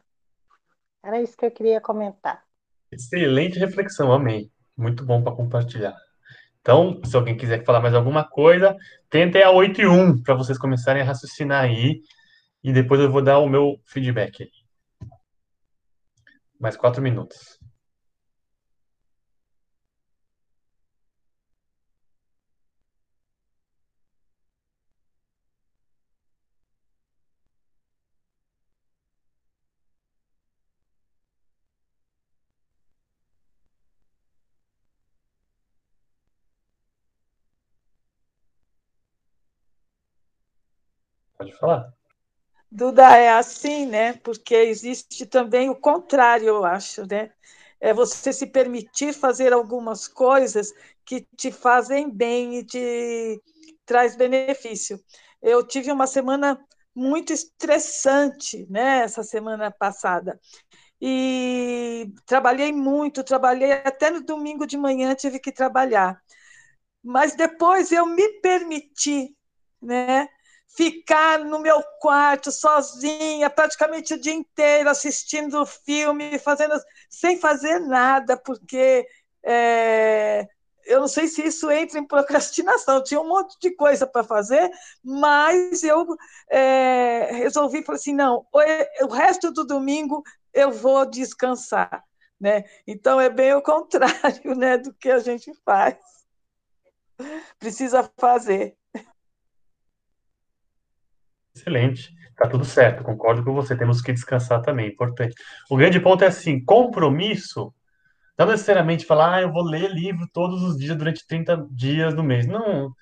[1.00, 2.42] Era isso que eu queria comentar.
[2.90, 4.50] Excelente reflexão, amém.
[4.76, 5.96] Muito bom para compartilhar.
[6.60, 8.76] Então, se alguém quiser falar mais alguma coisa,
[9.08, 12.00] tentem a 8 e 1 para vocês começarem a raciocinar aí.
[12.64, 14.50] E depois eu vou dar o meu feedback.
[16.58, 17.55] Mais quatro minutos.
[41.46, 41.92] Pode falar.
[42.70, 44.14] Duda, é assim, né?
[44.14, 47.30] Porque existe também o contrário, eu acho, né?
[47.80, 50.72] É você se permitir fazer algumas coisas
[51.04, 53.40] que te fazem bem e te
[53.84, 54.98] traz benefício.
[55.40, 56.58] Eu tive uma semana
[56.94, 58.98] muito estressante, né?
[59.00, 60.40] Essa semana passada.
[61.00, 66.20] E trabalhei muito, trabalhei até no domingo de manhã tive que trabalhar.
[67.02, 69.36] Mas depois eu me permiti,
[69.80, 70.28] né?
[70.68, 76.74] Ficar no meu quarto sozinha, praticamente o dia inteiro assistindo filme, fazendo
[77.08, 79.06] sem fazer nada, porque
[79.42, 80.46] é,
[80.86, 82.96] eu não sei se isso entra em procrastinação.
[82.96, 84.70] Eu tinha um monte de coisa para fazer,
[85.02, 86.06] mas eu
[86.50, 88.46] é, resolvi falei assim, não,
[89.02, 90.22] o resto do domingo
[90.54, 92.02] eu vou descansar,
[92.40, 92.64] né?
[92.86, 95.96] Então é bem o contrário, né, do que a gente faz.
[97.58, 98.76] Precisa fazer.
[101.56, 102.14] Excelente.
[102.36, 103.74] Tá tudo certo, concordo com você.
[103.74, 105.34] Temos que descansar também, importante.
[105.70, 107.72] O grande ponto é assim, compromisso,
[108.38, 112.22] não necessariamente falar, ah, eu vou ler livro todos os dias durante 30 dias do
[112.22, 112.46] mês.
[112.46, 112.92] Não,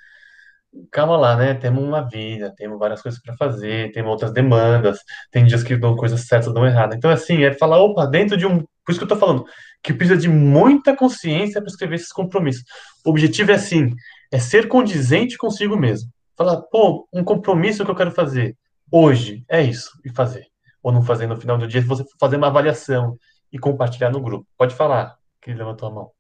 [0.93, 1.55] calma lá, né?
[1.55, 5.01] Temos uma vida, temos várias coisas para fazer, temos outras demandas,
[5.33, 6.97] tem dias que dão coisas certas, dão erradas.
[6.97, 8.59] Então, assim, é falar, opa, dentro de um.
[8.85, 9.45] Por isso que eu tô falando,
[9.83, 12.65] que precisa de muita consciência para escrever esses compromissos.
[13.05, 13.91] O objetivo é assim,
[14.33, 16.11] é ser condizente consigo mesmo.
[16.37, 18.57] Falar, pô, um compromisso que eu quero fazer
[18.91, 20.47] hoje é isso, e fazer.
[20.83, 23.19] Ou não fazer no final do dia, você fazer uma avaliação
[23.53, 24.47] e compartilhar no grupo.
[24.57, 26.14] Pode falar, que levantou a mão.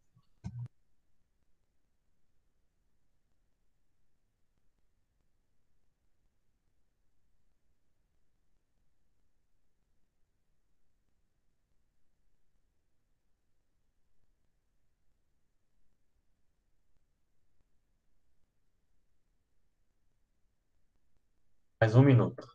[21.84, 22.53] Mais um minuto.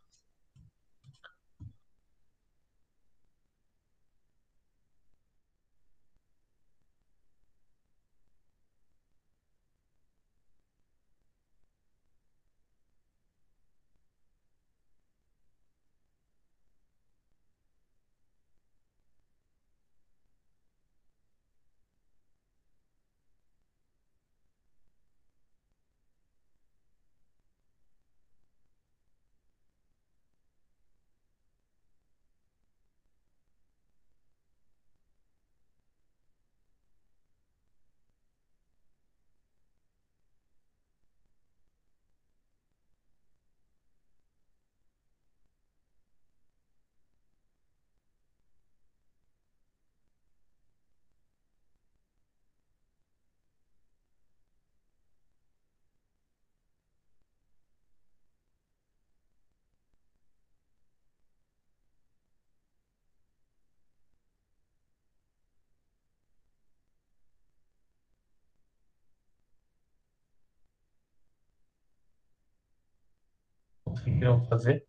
[74.20, 74.84] Conseguiram fazer?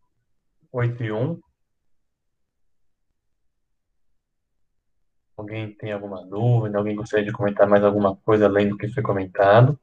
[0.74, 1.40] 8 e 1.
[5.38, 6.78] Alguém tem alguma dúvida?
[6.78, 9.80] Alguém gostaria de comentar mais alguma coisa além do que foi comentado?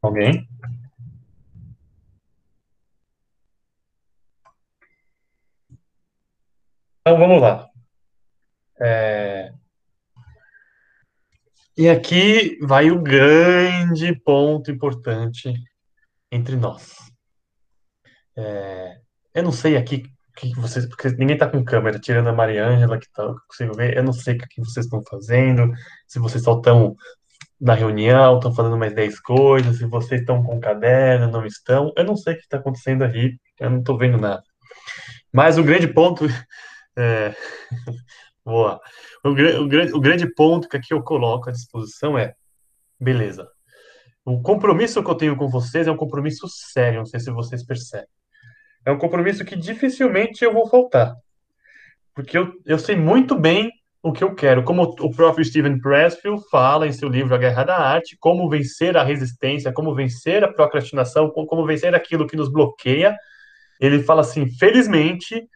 [0.00, 0.48] Alguém?
[7.30, 7.68] Vamos lá.
[8.80, 9.52] É...
[11.76, 15.54] E aqui vai o grande ponto importante
[16.30, 16.96] entre nós.
[18.36, 18.98] É...
[19.32, 20.02] Eu não sei aqui
[20.36, 23.96] que vocês, porque ninguém está com câmera, tirando a Mariângela que tá, eu consigo ver.
[23.96, 25.72] Eu não sei o que vocês estão fazendo,
[26.08, 26.96] se vocês só estão
[27.60, 31.92] na reunião, estão falando mais 10 coisas, se vocês estão com caderno, não estão.
[31.96, 34.42] Eu não sei o que está acontecendo aí, eu não estou vendo nada.
[35.32, 36.26] Mas o grande ponto.
[36.96, 37.34] É...
[38.44, 38.80] Boa.
[39.24, 42.34] O, o, grande, o grande ponto que aqui eu coloco à disposição é:
[42.98, 43.48] beleza.
[44.24, 47.64] O compromisso que eu tenho com vocês é um compromisso sério, não sei se vocês
[47.64, 48.08] percebem.
[48.84, 51.14] É um compromisso que dificilmente eu vou faltar.
[52.14, 53.70] Porque eu, eu sei muito bem
[54.02, 54.62] o que eu quero.
[54.62, 58.96] Como o próprio Steven Pressfield fala em seu livro A Guerra da Arte, como vencer
[58.96, 63.16] a resistência, como vencer a procrastinação, como vencer aquilo que nos bloqueia.
[63.80, 65.46] Ele fala assim: felizmente,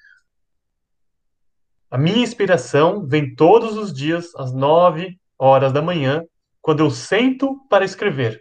[1.95, 6.25] a minha inspiração vem todos os dias às nove horas da manhã,
[6.61, 8.41] quando eu sento para escrever.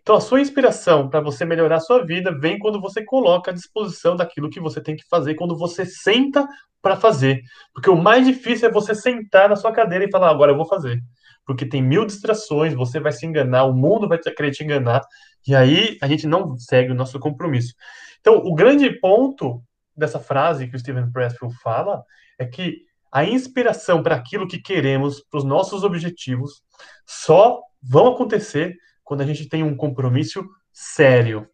[0.00, 3.54] Então, a sua inspiração para você melhorar a sua vida vem quando você coloca à
[3.54, 6.44] disposição daquilo que você tem que fazer, quando você senta
[6.82, 7.42] para fazer.
[7.72, 10.66] Porque o mais difícil é você sentar na sua cadeira e falar, agora eu vou
[10.66, 10.98] fazer.
[11.46, 15.02] Porque tem mil distrações, você vai se enganar, o mundo vai querer te enganar,
[15.46, 17.74] e aí a gente não segue o nosso compromisso.
[18.20, 19.62] Então, o grande ponto
[19.96, 22.02] dessa frase que o Steven Pressfield fala
[22.42, 26.62] é que a inspiração para aquilo que queremos, para os nossos objetivos,
[27.06, 31.48] só vão acontecer quando a gente tem um compromisso sério.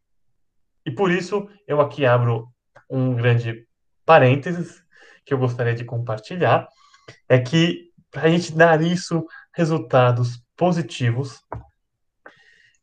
[0.87, 2.49] E por isso eu aqui abro
[2.89, 3.67] um grande
[4.07, 4.83] parênteses
[5.25, 6.67] que eu gostaria de compartilhar,
[7.29, 11.43] é que para a gente dar isso resultados positivos,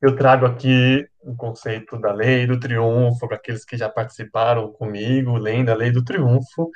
[0.06, 5.36] eu trago aqui o conceito da lei do triunfo para aqueles que já participaram comigo,
[5.38, 6.70] lendo a lei do triunfo,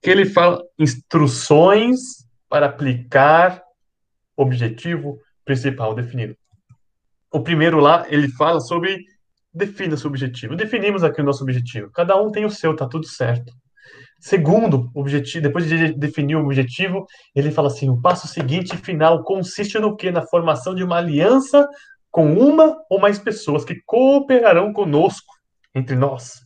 [0.00, 1.98] que ele fala instruções
[2.48, 3.60] para aplicar
[4.36, 6.36] objetivo principal definido.
[7.32, 8.98] O primeiro lá, ele fala sobre
[9.52, 10.54] defina seu objetivo.
[10.54, 11.90] Definimos aqui o nosso objetivo.
[11.90, 13.52] Cada um tem o seu, tá tudo certo.
[14.20, 19.78] Segundo, objetivo, depois de definir o objetivo, ele fala assim: o passo seguinte final consiste
[19.78, 20.10] no que?
[20.10, 21.66] Na formação de uma aliança
[22.16, 25.34] com uma ou mais pessoas que cooperarão conosco,
[25.74, 26.40] entre nós,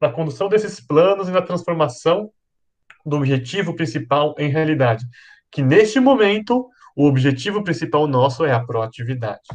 [0.00, 2.30] na condução desses planos e na transformação
[3.04, 5.04] do objetivo principal em realidade.
[5.50, 9.48] Que neste momento, o objetivo principal nosso é a proatividade.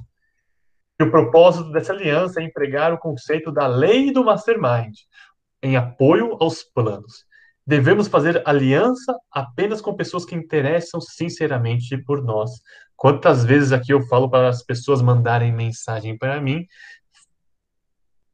[0.99, 4.93] E o propósito dessa aliança é empregar o conceito da lei do mastermind
[5.63, 7.25] em apoio aos planos.
[7.65, 12.49] Devemos fazer aliança apenas com pessoas que interessam sinceramente por nós.
[12.95, 16.65] Quantas vezes aqui eu falo para as pessoas mandarem mensagem para mim?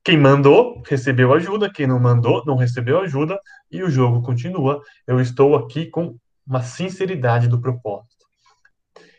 [0.04, 3.38] Quem mandou recebeu ajuda, quem não mandou não recebeu ajuda
[3.70, 4.82] e o jogo continua.
[5.06, 8.26] Eu estou aqui com uma sinceridade do propósito.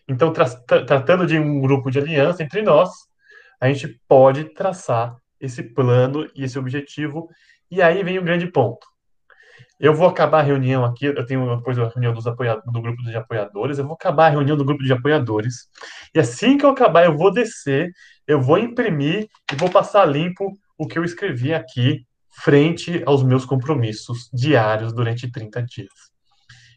[0.09, 2.91] Então, tra tratando de um grupo de aliança entre nós,
[3.61, 7.29] a gente pode traçar esse plano e esse objetivo.
[7.71, 8.87] E aí vem o grande ponto.
[9.81, 13.03] Eu vou acabar a reunião aqui, eu tenho depois a reunião dos apoiadores, do grupo
[13.03, 15.69] de apoiadores, eu vou acabar a reunião do grupo de apoiadores.
[16.13, 17.93] E assim que eu acabar, eu vou descer,
[18.27, 22.05] eu vou imprimir e vou passar limpo o que eu escrevi aqui
[22.43, 25.93] frente aos meus compromissos diários durante 30 dias.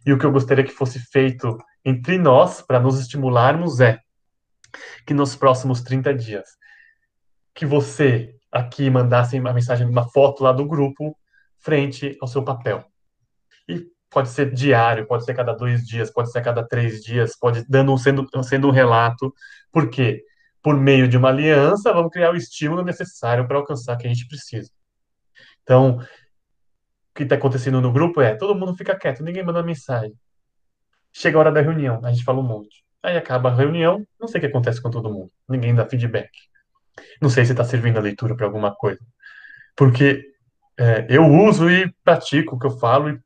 [0.05, 3.99] E o que eu gostaria que fosse feito entre nós, para nos estimularmos, é
[5.05, 6.45] que nos próximos 30 dias,
[7.53, 11.15] que você aqui mandasse uma mensagem, uma foto lá do grupo,
[11.59, 12.90] frente ao seu papel.
[14.11, 17.97] Pode ser diário, pode ser cada dois dias, pode ser cada três dias, pode dando
[17.97, 19.33] sendo sendo um relato.
[19.71, 20.23] Por quê?
[20.61, 24.09] Por meio de uma aliança, vamos criar o estímulo necessário para alcançar o que a
[24.13, 24.69] gente precisa.
[25.63, 30.13] Então, o que está acontecendo no grupo é todo mundo fica quieto, ninguém manda mensagem.
[31.13, 32.83] Chega a hora da reunião, a gente fala um monte.
[33.01, 36.29] Aí acaba a reunião, não sei o que acontece com todo mundo, ninguém dá feedback.
[37.21, 38.99] Não sei se está servindo a leitura para alguma coisa.
[39.75, 40.23] Porque
[40.77, 43.19] é, eu uso e pratico o que eu falo e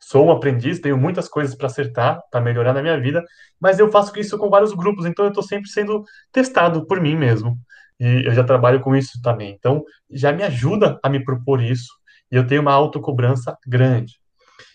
[0.00, 3.22] sou um aprendiz, tenho muitas coisas para acertar, para melhorar na minha vida,
[3.60, 7.16] mas eu faço isso com vários grupos, então eu estou sempre sendo testado por mim
[7.16, 7.58] mesmo.
[8.00, 9.54] E eu já trabalho com isso também.
[9.58, 11.92] Então, já me ajuda a me propor isso.
[12.30, 14.14] E eu tenho uma autocobrança grande.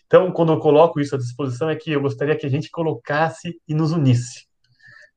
[0.05, 3.55] Então, quando eu coloco isso à disposição, é que eu gostaria que a gente colocasse
[3.67, 4.45] e nos unisse.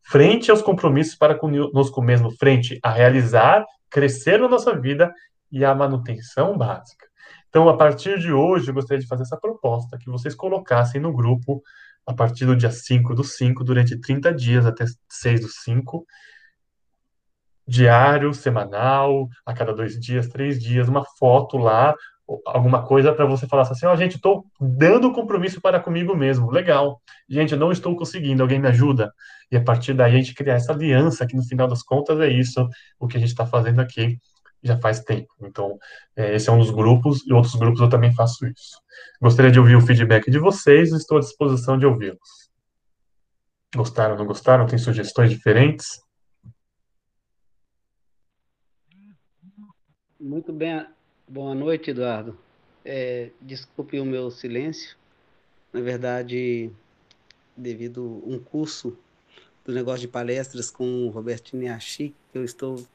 [0.05, 5.13] Frente aos compromissos para conosco mesmo, frente a realizar, crescer na nossa vida
[5.51, 7.07] e a manutenção básica.
[7.57, 11.11] Então, a partir de hoje, eu gostaria de fazer essa proposta, que vocês colocassem no
[11.11, 11.63] grupo,
[12.07, 16.07] a partir do dia 5 do 5, durante 30 dias, até 6 do 5,
[17.67, 21.95] diário, semanal, a cada dois dias, três dias, uma foto lá,
[22.45, 26.51] alguma coisa para você falar assim, ó, oh, gente, estou dando compromisso para comigo mesmo,
[26.51, 27.01] legal.
[27.27, 29.11] Gente, eu não estou conseguindo, alguém me ajuda?
[29.51, 32.29] E a partir daí a gente criar essa aliança, que no final das contas é
[32.29, 32.69] isso,
[33.01, 34.19] o que a gente está fazendo aqui
[34.67, 35.33] já faz tempo.
[35.41, 35.79] Então,
[36.15, 38.81] é, esse é um dos grupos, e outros grupos eu também faço isso.
[39.21, 42.51] Gostaria de ouvir o feedback de vocês, estou à disposição de ouvi-los.
[43.75, 44.67] Gostaram, não gostaram?
[44.67, 46.01] Tem sugestões diferentes?
[50.19, 50.87] Muito bem.
[51.29, 52.39] Boa noite, Eduardo.
[52.85, 54.97] É, desculpe o meu silêncio.
[55.73, 56.71] Na verdade,
[57.57, 58.97] devido a um curso
[59.65, 62.87] do negócio de palestras com o Roberto Niachi, que eu estou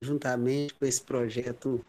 [0.00, 1.84] juntamente com esse projeto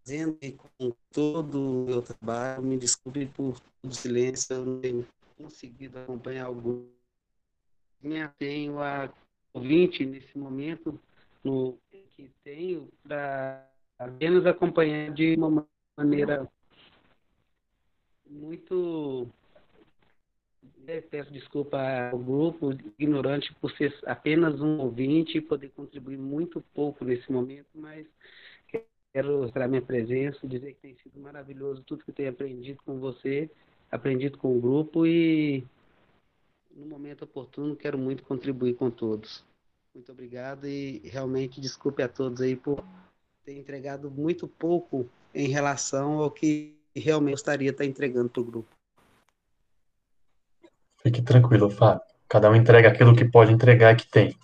[0.00, 2.62] fazendo e com todo o meu trabalho.
[2.62, 5.06] Me desculpe por o silêncio, eu não tenho
[5.36, 6.86] conseguido acompanhar algum.
[8.02, 9.12] Me tenho a
[9.52, 11.00] ouvinte nesse momento
[11.42, 11.78] no
[12.16, 13.66] que tenho para
[13.98, 16.50] apenas acompanhar de uma maneira
[18.26, 19.28] muito
[21.10, 21.78] peço desculpa
[22.10, 27.68] ao grupo ignorante por ser apenas um ouvinte e poder contribuir muito pouco nesse momento,
[27.74, 28.06] mas
[29.12, 33.48] quero mostrar minha presença, dizer que tem sido maravilhoso tudo que tenho aprendido com você,
[33.90, 35.64] aprendido com o grupo e
[36.74, 39.44] no momento oportuno quero muito contribuir com todos.
[39.94, 42.84] Muito obrigado e realmente desculpe a todos aí por
[43.44, 48.44] ter entregado muito pouco em relação ao que realmente gostaria de estar entregando para o
[48.44, 48.73] grupo.
[51.04, 52.00] Fique tranquilo, Fábio.
[52.28, 54.34] Cada um entrega aquilo que pode entregar e que tem.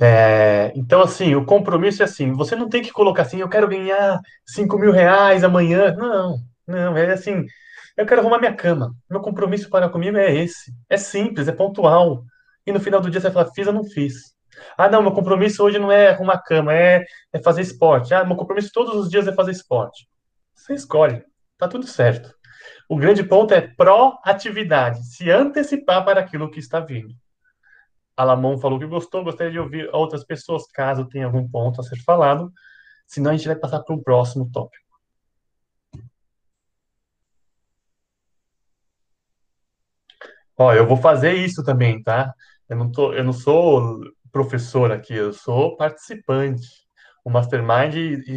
[0.00, 3.68] É, então, assim, o compromisso é assim: você não tem que colocar assim, eu quero
[3.68, 5.94] ganhar 5 mil reais amanhã.
[5.94, 7.44] Não, não, é assim,
[7.96, 8.94] eu quero arrumar minha cama.
[9.10, 10.72] Meu compromisso para comigo é esse.
[10.88, 12.24] É simples, é pontual.
[12.66, 14.32] E no final do dia você fala, fiz ou não fiz.
[14.76, 18.14] Ah, não, meu compromisso hoje não é arrumar cama, é, é fazer esporte.
[18.14, 20.06] Ah, meu compromisso todos os dias é fazer esporte.
[20.54, 21.24] Você escolhe,
[21.58, 22.34] tá tudo certo.
[22.92, 27.16] O grande ponto é proatividade, se antecipar para aquilo que está vindo.
[28.14, 31.96] Alamon falou que gostou, gostaria de ouvir outras pessoas, caso tenha algum ponto a ser
[32.02, 32.52] falado.
[33.06, 34.84] Senão a gente vai passar para o próximo tópico.
[40.58, 42.34] Ó, eu vou fazer isso também, tá?
[42.68, 46.68] Eu não, tô, eu não sou professor aqui, eu sou participante.
[47.24, 47.94] O Mastermind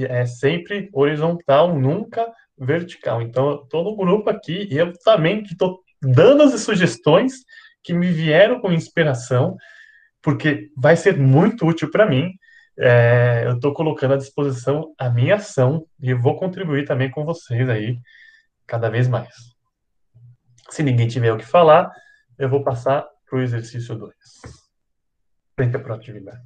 [0.07, 2.25] é sempre horizontal, nunca
[2.57, 3.21] vertical.
[3.21, 7.43] Então, eu estou no grupo aqui e eu também estou dando as sugestões
[7.83, 9.55] que me vieram com inspiração,
[10.21, 12.31] porque vai ser muito útil para mim.
[12.77, 17.69] É, eu estou colocando à disposição a minha ação e vou contribuir também com vocês
[17.69, 17.97] aí
[18.67, 19.33] cada vez mais.
[20.69, 21.91] Se ninguém tiver o que falar,
[22.37, 24.13] eu vou passar para o exercício 2.
[25.55, 26.41] Frente à proatividade.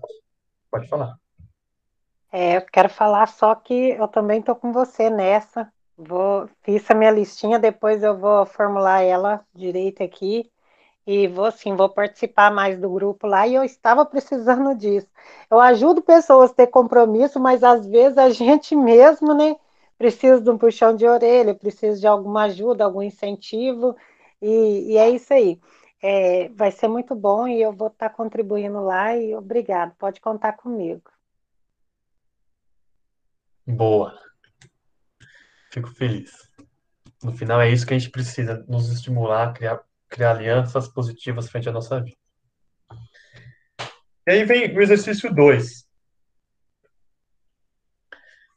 [0.69, 1.15] Pode falar.
[2.31, 5.71] É, eu quero falar só que eu também estou com você nessa.
[5.99, 10.49] Vou, fiz a minha listinha, depois eu vou formular ela direito aqui
[11.07, 15.07] E vou sim, vou participar mais do grupo lá e eu estava precisando disso.
[15.51, 19.57] Eu ajudo pessoas a ter compromisso, mas às vezes a gente mesmo, né,
[19.97, 23.95] precisa de um puxão de orelha, precisa de alguma ajuda, algum incentivo,
[24.41, 25.59] e, e é isso aí.
[26.03, 30.53] É, vai ser muito bom e eu vou estar contribuindo lá e obrigado, pode contar
[30.53, 31.11] comigo.
[33.65, 34.28] Boa.
[35.71, 36.31] Fico feliz.
[37.21, 41.69] No final é isso que a gente precisa, nos estimular criar, criar alianças positivas frente
[41.69, 42.17] à nossa vida.
[44.27, 45.87] E aí vem o exercício 2.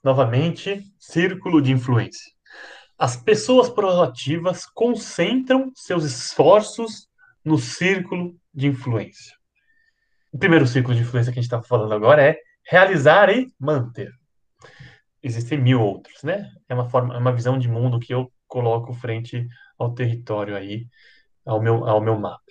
[0.03, 2.33] Novamente, círculo de influência.
[2.99, 7.09] As pessoas proativas concentram seus esforços
[7.45, 9.37] no círculo de influência.
[10.31, 14.13] O primeiro círculo de influência que a gente está falando agora é realizar e manter.
[15.23, 16.51] Existem mil outros, né?
[16.69, 19.47] É uma forma, é uma visão de mundo que eu coloco frente
[19.79, 20.87] ao território aí,
[21.47, 22.43] ao meu, ao meu mapa.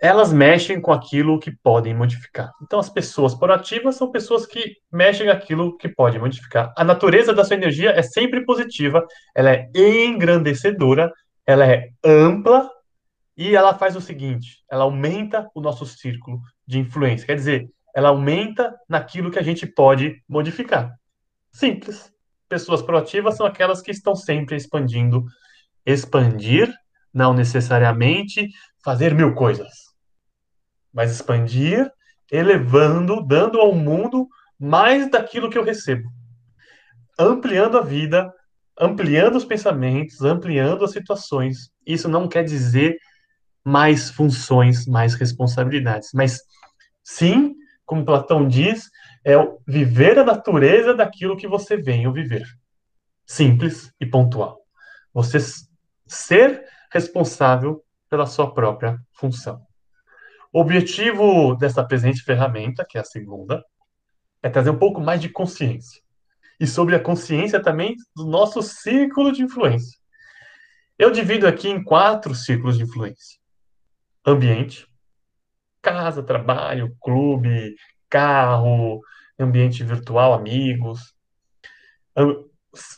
[0.00, 2.50] Elas mexem com aquilo que podem modificar.
[2.60, 6.72] Então, as pessoas proativas são pessoas que mexem aquilo que podem modificar.
[6.76, 11.12] A natureza da sua energia é sempre positiva, ela é engrandecedora,
[11.46, 12.68] ela é ampla
[13.36, 17.26] e ela faz o seguinte: ela aumenta o nosso círculo de influência.
[17.26, 20.92] Quer dizer, ela aumenta naquilo que a gente pode modificar.
[21.52, 22.12] Simples.
[22.48, 25.24] Pessoas proativas são aquelas que estão sempre expandindo.
[25.84, 26.72] Expandir,
[27.12, 28.48] não necessariamente
[28.84, 29.68] fazer mil coisas,
[30.92, 31.90] mas expandir,
[32.30, 34.28] elevando, dando ao mundo
[34.58, 36.08] mais daquilo que eu recebo.
[37.18, 38.32] Ampliando a vida,
[38.78, 41.70] ampliando os pensamentos, ampliando as situações.
[41.86, 42.96] Isso não quer dizer
[43.64, 46.40] mais funções, mais responsabilidades, mas
[47.04, 47.54] sim,
[47.92, 48.90] como Platão diz,
[49.22, 49.34] é
[49.68, 52.46] viver a natureza daquilo que você veio viver.
[53.26, 54.62] Simples e pontual.
[55.12, 55.36] Você
[56.06, 59.60] ser responsável pela sua própria função.
[60.50, 63.62] O objetivo dessa presente ferramenta, que é a segunda,
[64.42, 66.00] é trazer um pouco mais de consciência.
[66.58, 69.98] E sobre a consciência também do nosso círculo de influência.
[70.98, 73.38] Eu divido aqui em quatro círculos de influência:
[74.24, 74.86] ambiente,
[75.82, 77.74] casa, trabalho, clube,
[78.08, 79.00] carro,
[79.38, 81.14] ambiente virtual, amigos.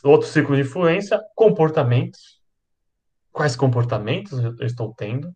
[0.03, 2.41] Outro ciclo de influência, comportamentos.
[3.31, 5.35] Quais comportamentos eu estou tendo?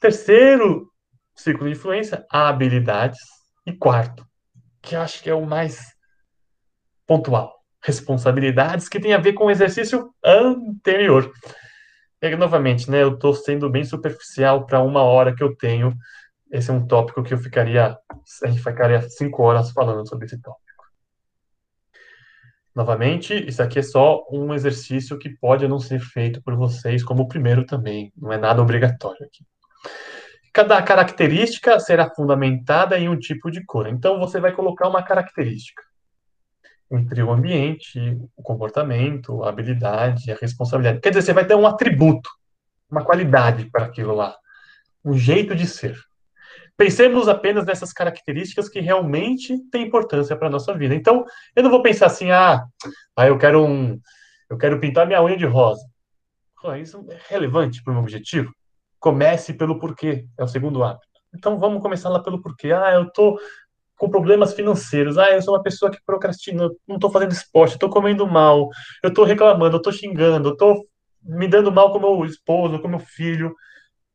[0.00, 0.90] Terceiro
[1.34, 3.18] ciclo de influência, habilidades.
[3.66, 4.26] E quarto,
[4.80, 5.94] que eu acho que é o mais
[7.06, 11.30] pontual, responsabilidades, que tem a ver com o exercício anterior.
[12.20, 15.94] E, novamente, né, eu estou sendo bem superficial para uma hora que eu tenho
[16.50, 17.96] esse é um tópico que eu ficaria,
[18.42, 20.68] a gente ficaria cinco horas falando sobre esse tópico.
[22.74, 27.22] Novamente, isso aqui é só um exercício que pode não ser feito por vocês como
[27.22, 29.44] o primeiro também, não é nada obrigatório aqui.
[30.52, 33.86] Cada característica será fundamentada em um tipo de cor.
[33.86, 35.82] Então, você vai colocar uma característica
[36.90, 37.98] entre o ambiente,
[38.36, 41.00] o comportamento, a habilidade, a responsabilidade.
[41.00, 42.30] Quer dizer, você vai ter um atributo,
[42.90, 44.34] uma qualidade para aquilo lá,
[45.04, 45.96] um jeito de ser.
[46.78, 50.94] Pensemos apenas nessas características que realmente têm importância para a nossa vida.
[50.94, 51.24] Então,
[51.56, 52.64] eu não vou pensar assim, ah,
[53.16, 54.00] ah eu quero um,
[54.48, 55.84] eu quero pintar minha unha de rosa.
[56.80, 58.54] isso é relevante para o meu objetivo?
[59.00, 61.08] Comece pelo porquê, é o segundo hábito.
[61.34, 62.70] Então, vamos começar lá pelo porquê.
[62.70, 63.40] Ah, eu estou
[63.96, 65.18] com problemas financeiros.
[65.18, 68.68] Ah, eu sou uma pessoa que procrastina, não estou fazendo esporte, estou comendo mal,
[69.02, 70.86] eu estou reclamando, eu estou xingando, eu estou
[71.24, 73.52] me dando mal com meu esposo, com meu filho.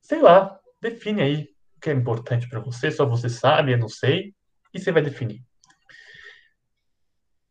[0.02, 1.53] Sei lá, define aí
[1.84, 4.34] que é importante para você, só você sabe, eu não sei,
[4.74, 5.44] e você vai definir.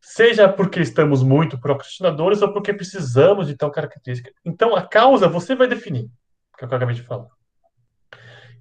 [0.01, 4.33] Seja porque estamos muito procrastinadores ou porque precisamos de tal característica.
[4.43, 6.09] Então, a causa você vai definir,
[6.57, 7.29] que é o que eu acabei de falar.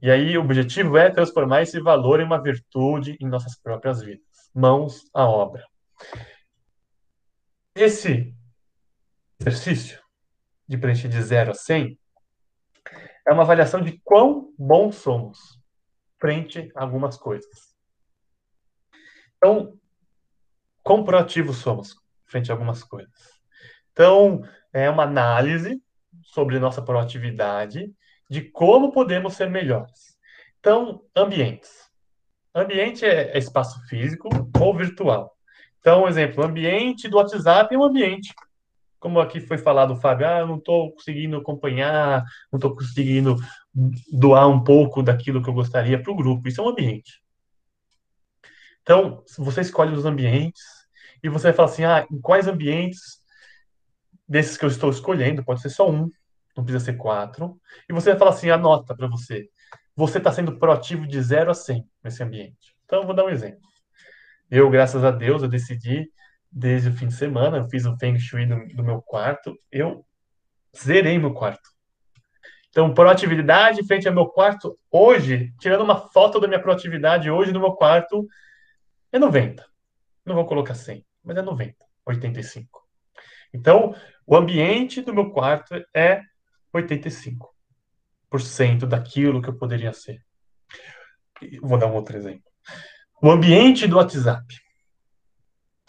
[0.03, 4.51] E aí, o objetivo é transformar esse valor em uma virtude em nossas próprias vidas.
[4.55, 5.67] Mãos à obra.
[7.75, 8.35] Esse
[9.41, 10.03] exercício
[10.69, 11.99] de preencher de 0 a 100
[13.27, 15.62] é uma avaliação de quão bons somos
[16.23, 17.75] frente a algumas coisas.
[19.37, 19.77] Então,
[20.81, 21.97] quão proativos somos
[22.27, 23.13] frente a algumas coisas?
[23.91, 24.41] Então,
[24.73, 25.83] é uma análise
[26.23, 27.93] sobre nossa proatividade,
[28.31, 30.17] de como podemos ser melhores.
[30.61, 31.91] Então, ambientes.
[32.55, 34.29] Ambiente é, é espaço físico
[34.61, 35.37] ou virtual.
[35.81, 38.33] Então, exemplo, ambiente do WhatsApp é um ambiente
[39.03, 43.35] como aqui foi falado, Fábio, ah, não estou conseguindo acompanhar, não estou conseguindo
[43.75, 46.49] doar um pouco daquilo que eu gostaria para o grupo.
[46.49, 47.23] Isso é um ambiente.
[48.83, 50.63] Então, você escolhe os ambientes
[51.23, 53.23] e você vai falar assim, ah, em quais ambientes
[54.29, 56.09] desses que eu estou escolhendo, pode ser só um,
[56.57, 57.59] não precisa ser 4.
[57.89, 59.49] E você vai falar assim, anota para você.
[59.95, 62.77] Você está sendo proativo de 0 a 100 nesse ambiente.
[62.85, 63.61] Então, eu vou dar um exemplo.
[64.51, 66.11] Eu, graças a Deus, eu decidi,
[66.51, 70.05] desde o fim de semana, eu fiz o Feng Shui do, do meu quarto, eu
[70.77, 71.72] zerei meu quarto.
[72.73, 77.61] Então, proatividade frente ao meu quarto, hoje, tirando uma foto da minha proatividade hoje no
[77.61, 78.27] meu quarto,
[79.13, 79.63] é 90.
[80.25, 82.81] Não vou colocar 100, mas é 90, 85.
[83.53, 83.95] Então,
[84.27, 86.23] o ambiente do meu quarto é
[86.75, 90.25] 85% daquilo que eu poderia ser.
[91.61, 92.51] Vou dar um outro exemplo.
[93.23, 94.47] O ambiente do WhatsApp.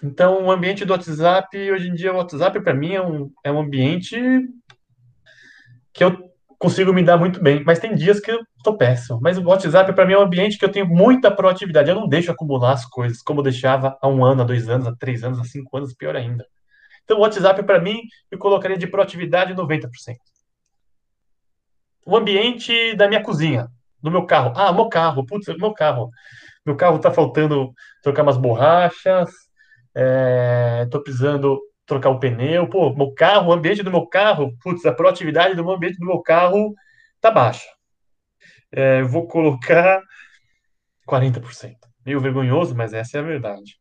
[0.04, 3.50] Então, o ambiente do WhatsApp, hoje em dia, o WhatsApp para mim é um, é
[3.50, 4.18] um ambiente
[5.94, 6.33] que eu
[6.64, 9.20] consigo me dar muito bem, mas tem dias que eu tô péssimo.
[9.22, 11.90] Mas o WhatsApp para mim é um ambiente que eu tenho muita proatividade.
[11.90, 14.88] Eu não deixo acumular as coisas como eu deixava há um ano, há dois anos,
[14.88, 16.48] há três anos, há cinco anos, pior ainda.
[17.04, 18.00] Então, o WhatsApp, para mim,
[18.32, 19.90] eu colocaria de proatividade 90%.
[22.06, 23.68] O ambiente da minha cozinha,
[24.02, 24.54] do meu carro.
[24.56, 26.10] Ah, meu carro, putz, meu carro.
[26.66, 29.30] Meu carro tá faltando trocar umas borrachas,
[29.94, 31.60] é, tô precisando
[31.94, 32.70] trocar o pneu.
[32.70, 36.22] Pô, meu carro, o ambiente do meu carro, putz, a proatividade do ambiente do meu
[36.22, 36.74] carro
[37.22, 37.68] tá baixa.
[38.72, 40.02] É, vou colocar
[41.08, 41.76] 40%.
[42.06, 43.78] Meio vergonhoso, mas essa é a verdade.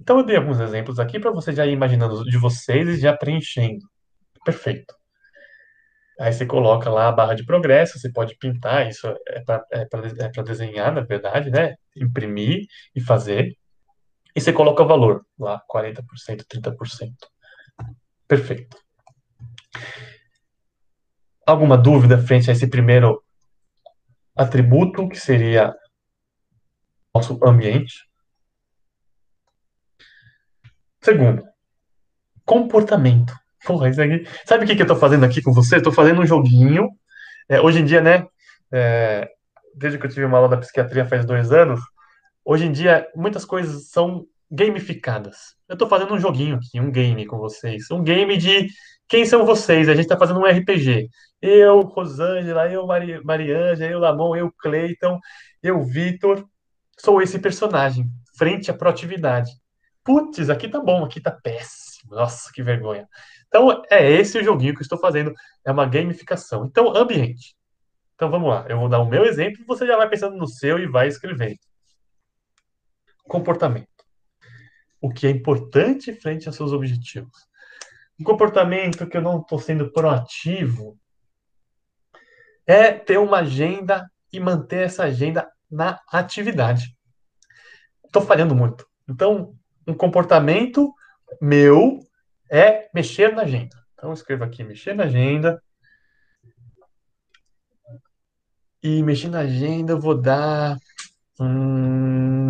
[0.00, 3.16] Então, eu dei alguns exemplos aqui para você já ir imaginando de vocês e já
[3.16, 3.86] preenchendo.
[4.44, 4.94] Perfeito.
[6.20, 9.86] Aí você coloca lá a barra de progresso, você pode pintar, isso é para é
[10.38, 11.74] é desenhar, na verdade, né?
[11.96, 13.56] Imprimir e fazer.
[14.34, 16.02] E você coloca o valor lá, 40%,
[16.46, 17.12] 30%.
[18.26, 18.76] Perfeito.
[21.46, 23.22] Alguma dúvida frente a esse primeiro
[24.34, 25.74] atributo, que seria
[27.14, 28.08] nosso ambiente?
[31.00, 31.44] Segundo,
[32.44, 33.34] comportamento.
[33.64, 34.26] Porra, isso aqui.
[34.44, 35.76] Sabe o que, que eu tô fazendo aqui com você?
[35.76, 36.90] Estou fazendo um joguinho.
[37.48, 38.26] É, hoje em dia, né?
[38.72, 39.28] É,
[39.74, 41.80] desde que eu tive uma aula da psiquiatria faz dois anos,
[42.44, 45.56] hoje em dia muitas coisas são gamificadas.
[45.68, 47.90] Eu estou fazendo um joguinho aqui, um game com vocês.
[47.90, 48.68] Um game de
[49.08, 49.88] quem são vocês?
[49.88, 51.08] A gente está fazendo um RPG.
[51.42, 55.18] Eu, Rosângela, eu, Mari, Mariângela, eu, Lamon, eu, Cleiton,
[55.62, 56.46] eu, Vitor.
[56.98, 59.50] Sou esse personagem, frente à proatividade.
[60.04, 62.14] Putz, aqui tá bom, aqui tá péssimo.
[62.14, 63.08] Nossa, que vergonha.
[63.48, 65.32] Então, é esse o joguinho que eu estou fazendo.
[65.64, 66.66] É uma gamificação.
[66.66, 67.56] Então, ambiente.
[68.14, 68.66] Então, vamos lá.
[68.68, 71.58] Eu vou dar o meu exemplo você já vai pensando no seu e vai escrevendo.
[73.28, 73.88] Comportamento.
[75.00, 77.36] O que é importante frente aos seus objetivos.
[78.18, 80.98] Um comportamento que eu não estou sendo proativo
[82.66, 86.96] é ter uma agenda e manter essa agenda na atividade.
[88.04, 88.86] Estou falhando muito.
[89.08, 89.54] Então,
[89.86, 90.94] um comportamento
[91.40, 92.00] meu
[92.50, 93.76] é mexer na agenda.
[93.94, 95.62] Então, eu escrevo aqui, mexer na agenda.
[98.82, 100.76] E mexer na agenda, eu vou dar.
[101.40, 102.43] Hum,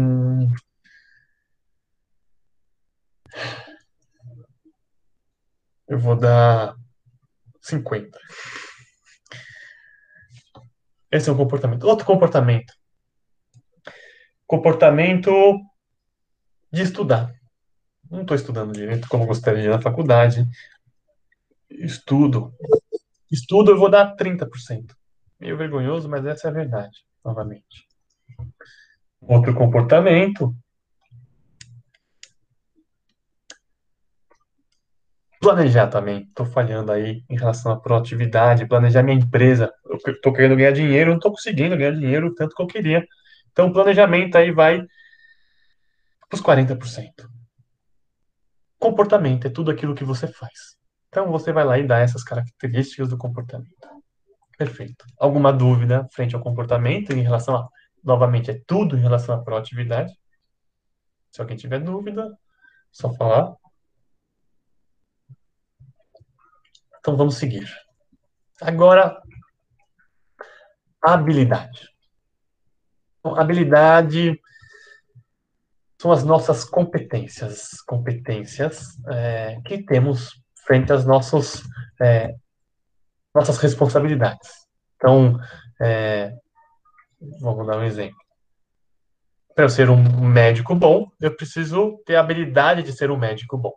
[5.88, 6.74] eu vou dar
[7.60, 8.18] 50.
[11.10, 11.84] Esse é um comportamento.
[11.84, 12.72] Outro comportamento.
[14.46, 15.30] Comportamento
[16.72, 17.32] de estudar.
[18.10, 20.46] Não estou estudando direito como gostaria na faculdade.
[21.70, 22.52] Estudo.
[23.30, 24.94] Estudo eu vou dar 30%.
[25.40, 27.86] Meio vergonhoso, mas essa é a verdade, novamente.
[29.20, 30.54] Outro comportamento.
[35.44, 36.22] Planejar também.
[36.22, 39.70] Estou falhando aí em relação à proatividade, planejar minha empresa.
[39.84, 43.06] Eu estou querendo ganhar dinheiro, não estou conseguindo ganhar dinheiro tanto que eu queria.
[43.52, 44.82] Então, o planejamento aí vai
[46.32, 47.28] os 40%.
[48.78, 50.76] Comportamento é tudo aquilo que você faz.
[51.08, 53.70] Então você vai lá e dá essas características do comportamento.
[54.58, 55.04] Perfeito.
[55.18, 57.68] Alguma dúvida frente ao comportamento em relação a,
[58.02, 60.12] novamente, é tudo em relação à proatividade?
[61.30, 62.36] Se alguém tiver dúvida,
[62.90, 63.54] só falar.
[67.04, 67.70] Então vamos seguir.
[68.62, 69.20] Agora,
[71.02, 71.90] habilidade.
[73.18, 74.40] Então, habilidade
[76.00, 80.30] são as nossas competências, competências é, que temos
[80.66, 81.62] frente às nossos,
[82.00, 82.34] é,
[83.34, 84.50] nossas responsabilidades.
[84.96, 85.38] Então,
[85.82, 86.32] é,
[87.38, 88.16] vamos dar um exemplo.
[89.54, 93.58] Para eu ser um médico bom, eu preciso ter a habilidade de ser um médico
[93.58, 93.74] bom.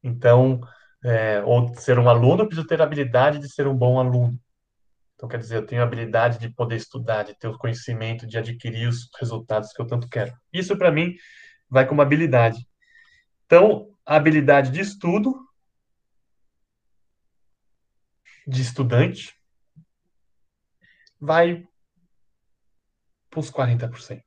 [0.00, 0.60] Então,
[1.04, 4.38] é, ou ser um aluno, eu preciso ter a habilidade de ser um bom aluno.
[5.14, 8.38] Então, quer dizer, eu tenho a habilidade de poder estudar, de ter o conhecimento, de
[8.38, 10.34] adquirir os resultados que eu tanto quero.
[10.52, 11.14] Isso, para mim,
[11.68, 12.66] vai como habilidade.
[13.44, 15.46] Então, a habilidade de estudo
[18.46, 19.34] de estudante
[21.20, 21.64] vai
[23.28, 24.22] para os 40%.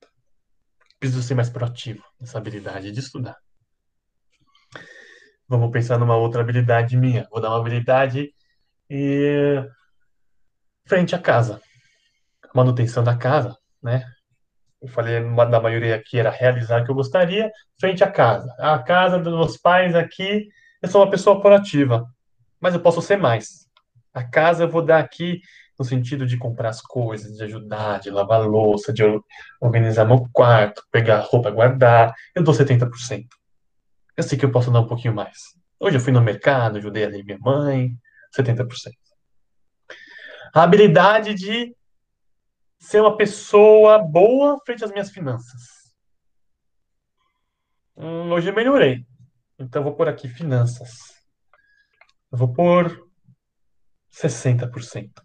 [0.99, 3.42] Preciso ser mais proativo nessa habilidade de estudar.
[5.47, 7.27] Vamos pensar numa outra habilidade minha.
[7.31, 8.33] Vou dar uma habilidade
[8.89, 9.63] e
[10.87, 11.61] frente à casa.
[12.53, 14.05] Manutenção da casa, né?
[14.81, 18.53] Eu falei da maioria aqui era realizar o que eu gostaria, frente à casa.
[18.59, 20.49] A casa dos meus pais aqui,
[20.81, 22.05] eu sou uma pessoa proativa,
[22.59, 23.65] mas eu posso ser mais.
[24.13, 25.39] A casa eu vou dar aqui
[25.79, 29.03] no sentido de comprar as coisas, de ajudar, de lavar louça, de
[29.59, 32.13] organizar meu quarto, pegar roupa, guardar.
[32.35, 33.25] Eu dou 70%.
[34.16, 35.38] Eu sei que eu posso dar um pouquinho mais.
[35.80, 37.97] Hoje eu fui no mercado, ajudei ali minha mãe,
[38.36, 38.68] 70%.
[40.53, 41.76] A habilidade de
[42.80, 45.61] ser uma pessoa boa frente às minhas finanças.
[47.95, 49.05] Hum, hoje eu melhorei.
[49.57, 50.91] Então eu vou pôr aqui finanças.
[52.32, 53.09] Eu vou pôr
[54.11, 55.24] 60%.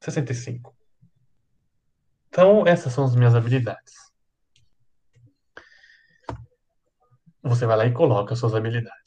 [0.00, 0.72] 65%.
[2.28, 4.11] Então, essas são as minhas habilidades.
[7.42, 9.00] Você vai lá e coloca as suas habilidades.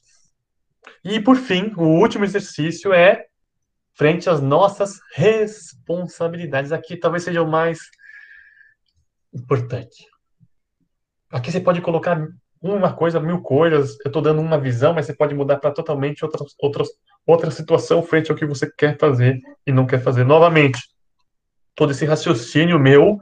[1.03, 3.25] E, por fim, o último exercício é
[3.93, 6.71] frente às nossas responsabilidades.
[6.71, 7.79] Aqui talvez seja o mais
[9.33, 10.05] importante.
[11.31, 12.27] Aqui você pode colocar
[12.61, 13.91] uma coisa, mil coisas.
[14.03, 16.83] Eu estou dando uma visão, mas você pode mudar para totalmente outra, outra,
[17.25, 20.23] outra situação frente ao que você quer fazer e não quer fazer.
[20.23, 20.79] Novamente,
[21.75, 23.17] todo esse raciocínio meu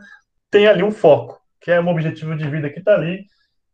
[0.49, 3.26] tem ali um foco, que é um objetivo de vida que está ali,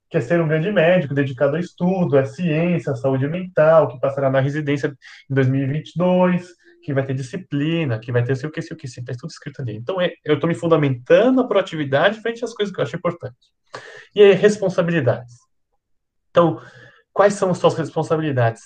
[0.09, 3.99] que é ser um grande médico dedicado ao estudo, à ciência, à saúde mental, que
[3.99, 4.87] passará na residência
[5.29, 6.49] em 2022,
[6.81, 9.13] que vai ter disciplina, que vai ter sei o que, sei o que, sei, está
[9.13, 9.75] tudo escrito ali.
[9.75, 13.49] Então, é, eu estou me fundamentando a proatividade frente às coisas que eu acho importantes.
[14.15, 15.35] E aí, responsabilidades.
[16.31, 16.59] Então,
[17.13, 18.63] quais são as suas responsabilidades?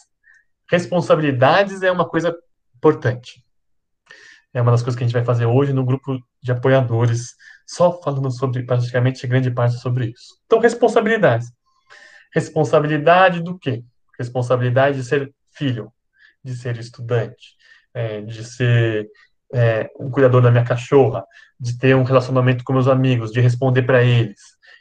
[0.70, 2.34] Responsabilidades é uma coisa
[2.76, 3.44] importante.
[4.54, 7.36] É uma das coisas que a gente vai fazer hoje no grupo de apoiadores,
[7.66, 10.38] só falando sobre, praticamente, grande parte sobre isso.
[10.46, 11.52] Então, responsabilidades.
[12.34, 13.84] Responsabilidade do quê?
[14.18, 15.92] Responsabilidade de ser filho,
[16.44, 17.56] de ser estudante,
[17.94, 19.08] é, de ser
[19.54, 21.24] é, um cuidador da minha cachorra,
[21.60, 24.40] de ter um relacionamento com meus amigos, de responder para eles,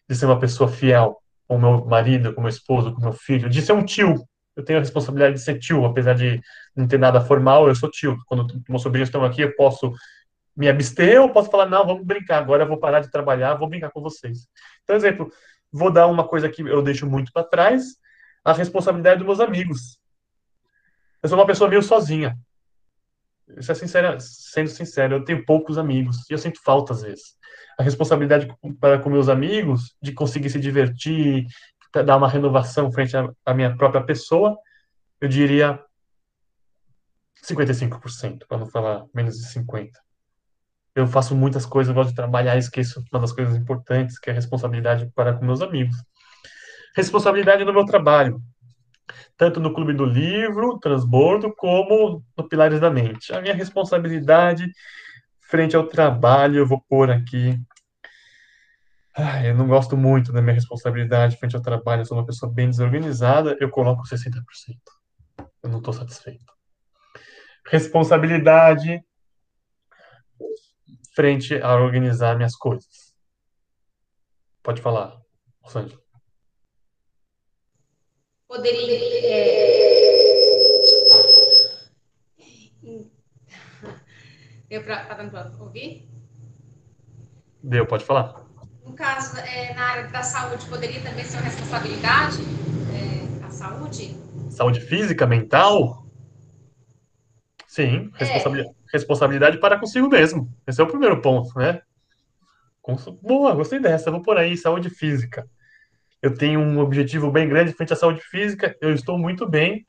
[0.09, 3.61] de ser uma pessoa fiel com meu marido, com meu esposo, com meu filho, de
[3.61, 4.26] ser um tio.
[4.57, 6.41] Eu tenho a responsabilidade de ser tio, apesar de
[6.74, 8.16] não ter nada formal, eu sou tio.
[8.26, 9.93] Quando meus sobrinhos estão aqui, eu posso
[10.57, 13.68] me abster ou posso falar, não, vamos brincar, agora eu vou parar de trabalhar, vou
[13.68, 14.46] brincar com vocês.
[14.82, 15.32] Então, exemplo,
[15.70, 17.96] vou dar uma coisa que eu deixo muito para trás,
[18.44, 19.98] a responsabilidade dos meus amigos.
[21.22, 22.36] Eu sou uma pessoa meio sozinha.
[23.57, 27.36] Isso é sincero, sendo sincero, eu tenho poucos amigos e eu sinto falta às vezes.
[27.78, 28.48] A responsabilidade
[28.80, 31.46] para com meus amigos de conseguir se divertir,
[32.05, 34.57] dar uma renovação frente à minha própria pessoa,
[35.20, 35.82] eu diria
[37.44, 39.90] 55%, para não falar menos de 50%.
[40.95, 44.32] Eu faço muitas coisas, eu gosto de trabalhar, esqueço uma das coisas importantes, que é
[44.32, 45.97] a responsabilidade para com meus amigos.
[46.95, 48.43] Responsabilidade no meu trabalho
[49.36, 53.32] tanto no Clube do Livro, Transbordo, como no Pilares da Mente.
[53.32, 54.70] A minha responsabilidade
[55.40, 57.61] frente ao trabalho, eu vou pôr aqui.
[59.16, 62.51] Ai, eu não gosto muito da minha responsabilidade frente ao trabalho, eu sou uma pessoa
[62.51, 64.40] bem desorganizada, eu coloco 60%.
[65.62, 66.53] Eu não estou satisfeito.
[67.66, 69.03] Responsabilidade
[71.15, 73.15] frente a organizar minhas coisas.
[74.63, 75.21] Pode falar,
[75.61, 76.03] Rosângela
[78.53, 78.99] poderia.
[79.25, 79.93] É...
[84.69, 86.09] Deu para tá dando para ouvir?
[87.63, 88.45] Deu, pode falar.
[88.85, 92.39] No caso, é, na área da saúde, poderia também ser uma responsabilidade
[92.93, 94.17] é, a saúde?
[94.51, 96.07] Saúde física, mental?
[97.67, 98.82] Sim, responsabilidade, é.
[98.93, 100.53] Responsabilidade para consigo mesmo.
[100.66, 101.80] Esse é o primeiro ponto, né?
[103.22, 104.11] Boa, gostei dessa.
[104.11, 105.49] Vou por aí, saúde física
[106.22, 109.84] eu tenho um objetivo bem grande frente à saúde física, eu estou muito bem,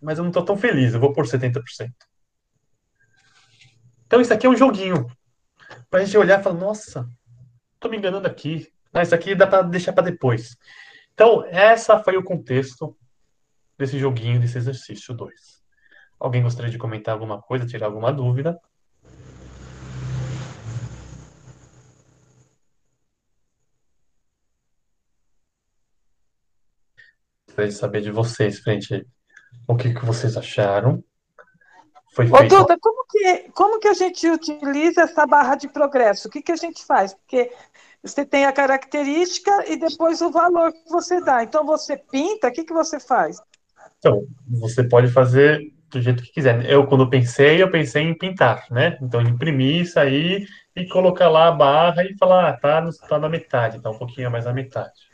[0.00, 1.62] mas eu não estou tão feliz, eu vou por 70%.
[4.06, 5.06] Então isso aqui é um joguinho,
[5.90, 7.06] para a gente olhar e falar, nossa,
[7.74, 10.56] estou me enganando aqui, ah, isso aqui dá para deixar para depois.
[11.12, 12.96] Então, essa foi o contexto
[13.76, 15.62] desse joguinho, desse exercício 2.
[16.18, 18.58] Alguém gostaria de comentar alguma coisa, tirar alguma dúvida?
[27.56, 29.06] gostaria de saber de vocês, frente
[29.66, 31.02] o que, que vocês acharam.
[32.12, 32.54] Foi feito...
[32.54, 36.28] Ô, Duda, como que, como que a gente utiliza essa barra de progresso?
[36.28, 37.14] O que, que a gente faz?
[37.14, 37.50] Porque
[38.02, 41.42] você tem a característica e depois o valor que você dá.
[41.42, 43.40] Então, você pinta, o que, que você faz?
[43.98, 45.60] Então, você pode fazer
[45.90, 46.68] do jeito que quiser.
[46.70, 48.98] Eu, quando pensei, eu pensei em pintar, né?
[49.00, 53.18] Então, imprimir isso aí e colocar lá a barra e falar, ah, tá, no, tá
[53.18, 55.06] na metade, tá um pouquinho mais na metade.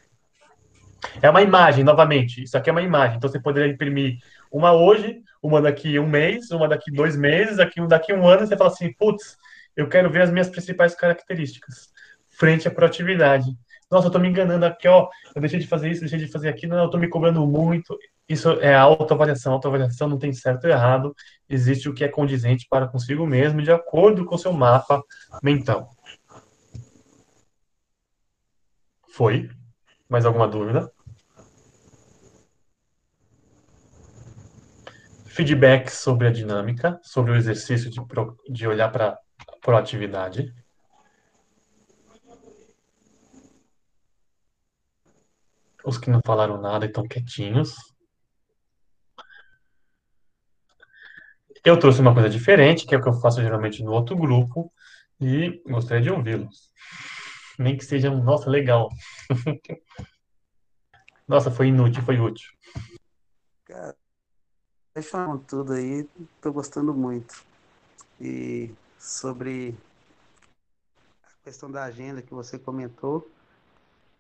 [1.21, 2.43] É uma imagem, novamente.
[2.43, 3.17] Isso aqui é uma imagem.
[3.17, 4.19] Então, você poderia imprimir
[4.51, 8.47] uma hoje, uma daqui um mês, uma daqui dois meses, aqui um daqui um ano.
[8.47, 9.37] Você fala assim, putz,
[9.77, 11.91] eu quero ver as minhas principais características
[12.29, 13.47] frente à proatividade.
[13.91, 15.09] Nossa, eu tô me enganando aqui, ó.
[15.35, 17.99] Eu deixei de fazer isso, deixei de fazer aquilo, não, eu tô me cobrando muito.
[18.33, 19.53] Isso é autoavaliação.
[19.53, 21.15] Autoavaliação não tem certo ou errado.
[21.47, 25.03] Existe o que é condizente para consigo mesmo, de acordo com seu mapa
[25.43, 25.95] mental.
[29.11, 29.51] Foi?
[30.09, 30.91] Mais alguma dúvida?
[35.27, 40.55] Feedback sobre a dinâmica, sobre o exercício de, pro, de olhar para a proatividade.
[45.85, 47.92] Os que não falaram nada estão quietinhos.
[51.65, 54.73] Eu trouxe uma coisa diferente, que é o que eu faço geralmente no outro grupo,
[55.21, 56.73] e gostaria de ouvi-los.
[57.57, 58.89] Nem que seja um, nossa, legal.
[61.29, 62.51] nossa, foi inútil, foi útil.
[63.65, 63.95] Cara,
[64.93, 66.09] fechando tudo aí,
[66.41, 67.45] tô gostando muito.
[68.21, 69.77] E sobre
[71.23, 73.31] a questão da agenda que você comentou,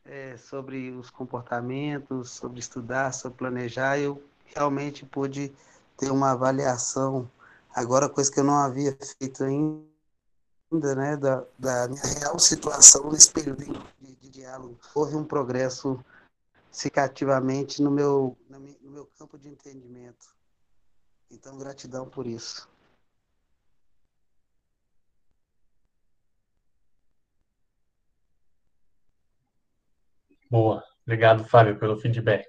[0.04, 4.22] é, sobre os comportamentos, sobre estudar, sobre planejar, eu
[4.54, 5.52] realmente pude
[5.96, 7.30] ter uma avaliação,
[7.74, 13.30] agora coisa que eu não havia feito ainda, né, da, da minha real situação nesse
[13.30, 13.64] período
[14.00, 14.78] de, de diálogo.
[14.94, 16.02] Houve um progresso
[16.70, 20.34] significativamente no meu, no meu campo de entendimento.
[21.30, 22.68] Então, gratidão por isso.
[30.50, 30.84] Boa.
[31.06, 32.46] Obrigado, Fábio, pelo feedback.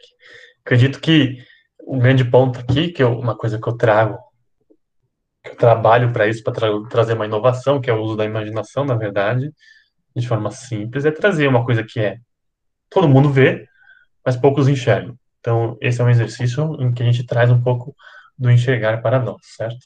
[0.60, 1.46] Acredito que
[1.88, 4.17] um grande ponto aqui, que é uma coisa que eu trago,
[5.43, 8.25] que eu trabalho para isso, para tra trazer uma inovação, que é o uso da
[8.25, 9.51] imaginação, na verdade,
[10.15, 12.17] de forma simples, é trazer uma coisa que é
[12.89, 13.67] todo mundo vê,
[14.25, 15.17] mas poucos enxergam.
[15.39, 17.95] Então, esse é um exercício em que a gente traz um pouco
[18.38, 19.86] do enxergar para nós, certo?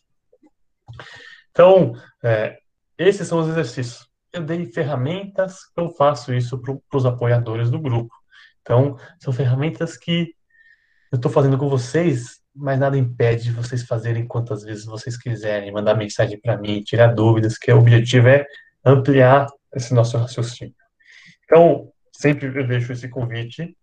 [1.52, 1.94] Então,
[2.24, 2.58] é,
[2.98, 8.14] esses são os exercícios eu dei ferramentas, eu faço isso para os apoiadores do grupo.
[8.62, 10.34] Então, são ferramentas que
[11.12, 15.72] eu estou fazendo com vocês, mas nada impede de vocês fazerem quantas vezes vocês quiserem,
[15.72, 18.46] mandar mensagem para mim, tirar dúvidas, que o objetivo é
[18.84, 20.76] ampliar esse nosso raciocínio.
[21.46, 23.76] Então, sempre eu deixo esse convite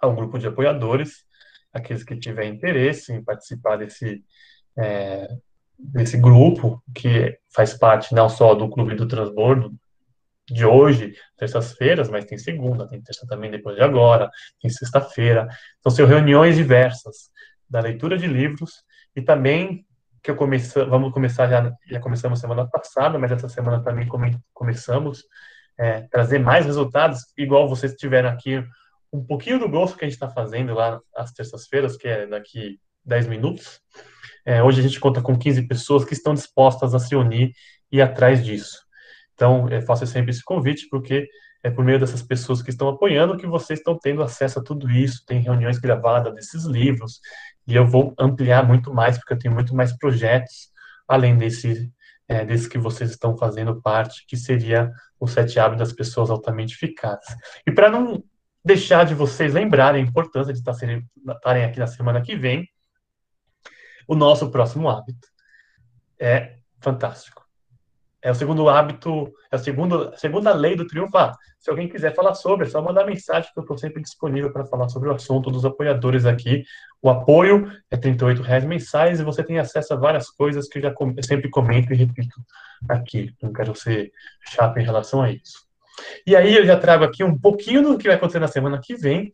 [0.00, 1.24] ao grupo de apoiadores,
[1.72, 4.24] aqueles que tiverem interesse em participar desse,
[4.78, 5.28] é,
[5.78, 9.74] desse grupo, que faz parte não só do Clube do Transbordo
[10.48, 14.30] de hoje, terças-feiras, mas tem segunda, tem terça também depois de agora,
[14.60, 15.48] tem sexta-feira.
[15.80, 17.30] Então, são reuniões diversas
[17.68, 18.84] da leitura de livros
[19.14, 19.84] e também
[20.22, 24.36] que eu comece, vamos começar já, já começamos semana passada, mas essa semana também come,
[24.52, 25.24] começamos
[25.78, 28.64] é, trazer mais resultados, igual vocês tiveram aqui
[29.12, 32.80] um pouquinho do gosto que a gente está fazendo lá às terças-feiras, que é daqui
[33.04, 33.80] 10 minutos.
[34.44, 37.52] É, hoje a gente conta com 15 pessoas que estão dispostas a se unir
[37.90, 38.85] e ir atrás disso.
[39.36, 41.28] Então, eu faço sempre esse convite, porque
[41.62, 44.90] é por meio dessas pessoas que estão apoiando que vocês estão tendo acesso a tudo
[44.90, 45.24] isso.
[45.26, 47.20] Tem reuniões gravadas desses livros,
[47.66, 50.70] e eu vou ampliar muito mais, porque eu tenho muito mais projetos,
[51.06, 51.92] além desse,
[52.26, 56.74] é, desse que vocês estão fazendo parte, que seria o Sete Hábitos das Pessoas Altamente
[56.74, 57.36] Eficazes.
[57.66, 58.24] E para não
[58.64, 62.66] deixar de vocês lembrarem a importância de estarem aqui na semana que vem,
[64.08, 65.28] o nosso próximo hábito
[66.18, 67.45] é fantástico.
[68.22, 71.16] É o segundo hábito, é a segunda, segunda lei do triunfo.
[71.16, 74.52] Ah, se alguém quiser falar sobre, é só mandar mensagem que eu estou sempre disponível
[74.52, 76.64] para falar sobre o assunto dos apoiadores aqui.
[77.02, 80.82] O apoio é R$ reais mensais e você tem acesso a várias coisas que eu
[80.82, 82.40] já eu sempre comento e repito
[82.88, 83.32] aqui.
[83.40, 84.10] Não quero ser
[84.48, 85.66] chato em relação a isso.
[86.26, 88.94] E aí eu já trago aqui um pouquinho do que vai acontecer na semana que
[88.94, 89.32] vem,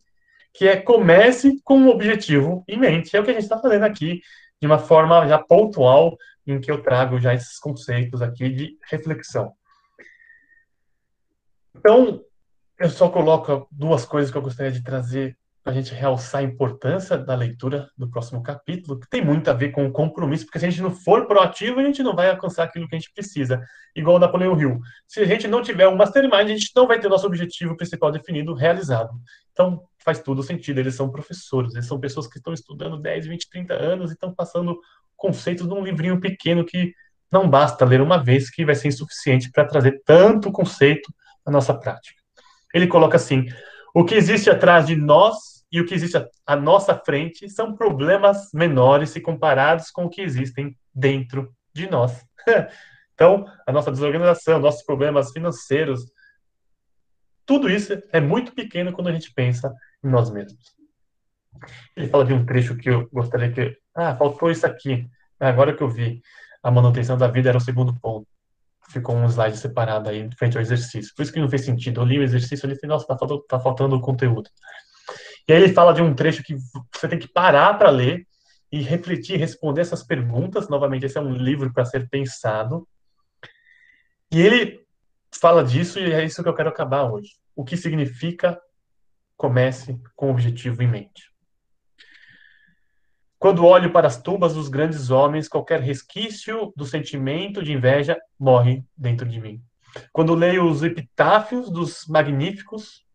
[0.53, 3.15] que é comece com um objetivo em mente.
[3.15, 4.21] É o que a gente está fazendo aqui
[4.61, 9.53] de uma forma já pontual, em que eu trago já esses conceitos aqui de reflexão.
[11.75, 12.23] Então,
[12.79, 16.43] eu só coloco duas coisas que eu gostaria de trazer para a gente realçar a
[16.43, 20.59] importância da leitura do próximo capítulo, que tem muito a ver com o compromisso, porque
[20.59, 23.13] se a gente não for proativo, a gente não vai alcançar aquilo que a gente
[23.13, 23.65] precisa.
[23.95, 24.81] Igual o Napoleão Hill.
[25.07, 28.11] Se a gente não tiver um mastermind, a gente não vai ter nosso objetivo principal
[28.11, 29.13] definido, realizado.
[29.53, 30.79] Então, faz todo sentido.
[30.79, 34.35] Eles são professores, eles são pessoas que estão estudando 10, 20, 30 anos e estão
[34.35, 34.77] passando
[35.23, 36.93] conceitos num livrinho pequeno que
[37.31, 41.09] não basta ler uma vez, que vai ser insuficiente para trazer tanto conceito
[41.45, 42.21] na nossa prática.
[42.73, 43.45] Ele coloca assim:
[43.95, 48.49] o que existe atrás de nós e o que existe à nossa frente são problemas
[48.53, 52.23] menores se comparados com o que existem dentro de nós.
[53.15, 56.01] Então, a nossa desorganização, nossos problemas financeiros,
[57.45, 59.71] tudo isso é muito pequeno quando a gente pensa
[60.03, 60.75] em nós mesmos.
[61.95, 63.77] Ele fala de um trecho que eu gostaria que.
[63.95, 65.07] Ah, faltou isso aqui.
[65.39, 66.21] Agora que eu vi.
[66.61, 68.27] A manutenção da vida era o segundo ponto
[68.93, 71.13] ficou um slide separado aí frente ao exercício.
[71.15, 72.01] Por isso que não fez sentido.
[72.01, 74.49] Eu li o exercício ali e falei, nossa, tá faltando, tá faltando conteúdo.
[75.47, 76.55] E aí ele fala de um trecho que
[76.93, 78.25] você tem que parar para ler
[78.71, 80.69] e refletir, responder essas perguntas.
[80.69, 82.87] Novamente, esse é um livro para ser pensado.
[84.31, 84.85] E ele
[85.31, 87.31] fala disso e é isso que eu quero acabar hoje.
[87.55, 88.59] O que significa
[89.35, 91.32] comece com o objetivo em mente.
[93.43, 98.85] Quando olho para as tumbas dos grandes homens, qualquer resquício do sentimento de inveja morre
[98.95, 99.61] dentro de mim.
[100.13, 103.05] Quando leio os epitáfios dos magníficos,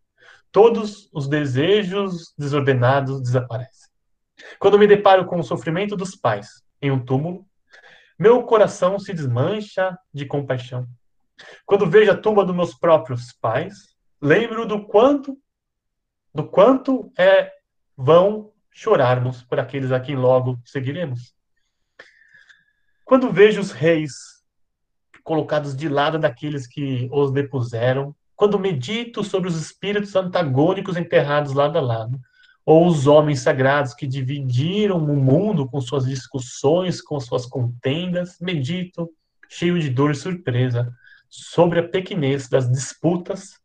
[0.52, 3.88] todos os desejos desordenados desaparecem.
[4.58, 7.46] Quando me deparo com o sofrimento dos pais em um túmulo,
[8.18, 10.86] meu coração se desmancha de compaixão.
[11.64, 15.38] Quando vejo a tumba dos meus próprios pais, lembro do quanto
[16.34, 17.50] do quanto é
[17.96, 21.34] vão chorarmos por aqueles a quem logo seguiremos.
[23.04, 24.12] Quando vejo os reis
[25.24, 31.76] colocados de lado daqueles que os depuseram, quando medito sobre os espíritos antagônicos enterrados lado
[31.76, 32.20] a lado,
[32.64, 39.10] ou os homens sagrados que dividiram o mundo com suas discussões, com suas contendas, medito,
[39.48, 40.94] cheio de dor e surpresa,
[41.28, 43.58] sobre a pequenez das disputas,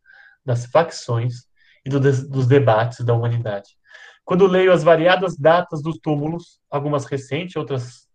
[0.43, 1.45] das facções
[1.85, 3.77] e do, dos debates da humanidade.
[4.25, 8.07] Quando leio as variadas datas dos túmulos, algumas recentes, outras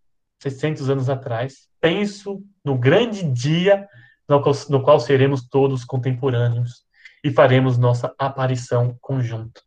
[0.42, 3.86] 600 anos atrás, penso no grande dia
[4.28, 6.86] no qual, no qual seremos todos contemporâneos
[7.24, 9.62] e faremos nossa aparição conjunta.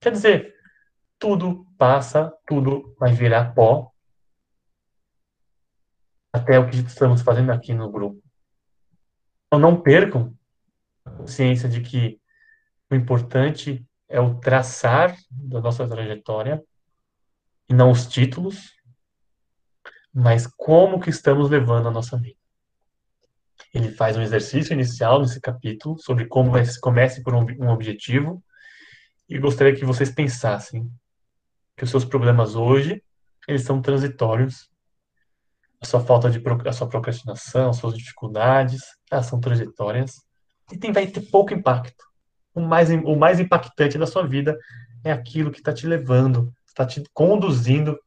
[0.00, 0.54] Quer dizer,
[1.18, 3.90] tudo passa, tudo vai virar pó,
[6.32, 8.22] até o que estamos fazendo aqui no grupo.
[9.46, 10.34] Então não percam
[11.04, 12.20] a consciência de que
[12.90, 16.62] o importante é o traçar da nossa trajetória
[17.66, 18.70] e não os títulos,
[20.12, 22.36] mas como que estamos levando a nossa vida.
[23.72, 26.52] Ele faz um exercício inicial nesse capítulo sobre como
[26.82, 28.44] comece por um, um objetivo
[29.26, 30.92] e gostaria que vocês pensassem
[31.74, 33.02] que os seus problemas hoje
[33.48, 34.70] eles são transitórios.
[35.80, 36.38] A sua falta de
[36.68, 40.16] a sua procrastinação, as suas dificuldades, elas são transitórias
[40.70, 42.11] e tem, vai ter pouco impacto
[42.54, 44.58] o mais, o mais impactante da sua vida
[45.04, 47.98] é aquilo que está te levando, está te conduzindo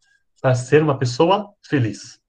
[0.42, 2.20] para ser uma pessoa feliz.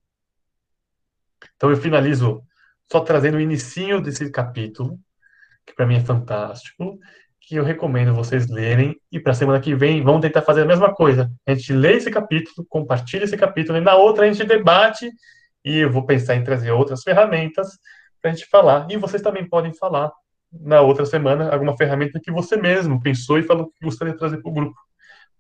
[1.57, 2.43] Então eu finalizo
[2.91, 4.99] só trazendo o inicinho desse capítulo,
[5.67, 6.99] que para mim é fantástico,
[7.41, 10.67] que eu recomendo vocês lerem e para a semana que vem vamos tentar fazer a
[10.67, 11.31] mesma coisa.
[11.47, 15.11] A gente lê esse capítulo, compartilha esse capítulo e na outra a gente debate
[15.65, 17.79] e eu vou pensar em trazer outras ferramentas
[18.21, 20.11] para a gente falar e vocês também podem falar
[20.53, 24.39] na outra semana alguma ferramenta que você mesmo pensou e falou que gostaria de trazer
[24.39, 24.79] para o grupo.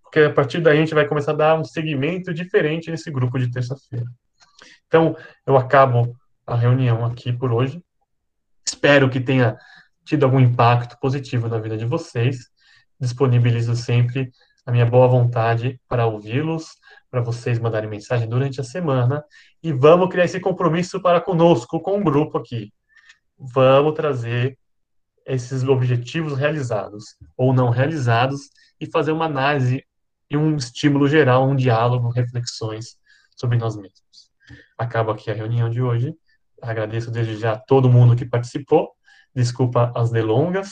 [0.02, 3.38] Porque a partir daí a gente vai começar a dar um segmento diferente nesse grupo
[3.38, 4.06] de terça-feira.
[4.86, 7.82] Então, eu acabo a reunião aqui por hoje.
[8.64, 9.56] Espero que tenha
[10.04, 12.48] tido algum impacto positivo na vida de vocês.
[12.98, 14.30] Disponibilizo sempre
[14.64, 16.76] a minha boa vontade para ouvi-los,
[17.10, 19.24] para vocês mandarem mensagem durante a semana.
[19.62, 22.72] E vamos criar esse compromisso para conosco, com o grupo aqui.
[23.38, 24.56] Vamos trazer
[25.26, 28.48] esses objetivos realizados ou não realizados
[28.80, 29.84] e fazer uma análise
[30.30, 32.96] e um estímulo geral, um diálogo, reflexões
[33.36, 34.30] sobre nós mesmos.
[34.78, 36.14] Acabo aqui a reunião de hoje.
[36.62, 38.90] Agradeço desde já a todo mundo que participou.
[39.34, 40.70] Desculpa as delongas.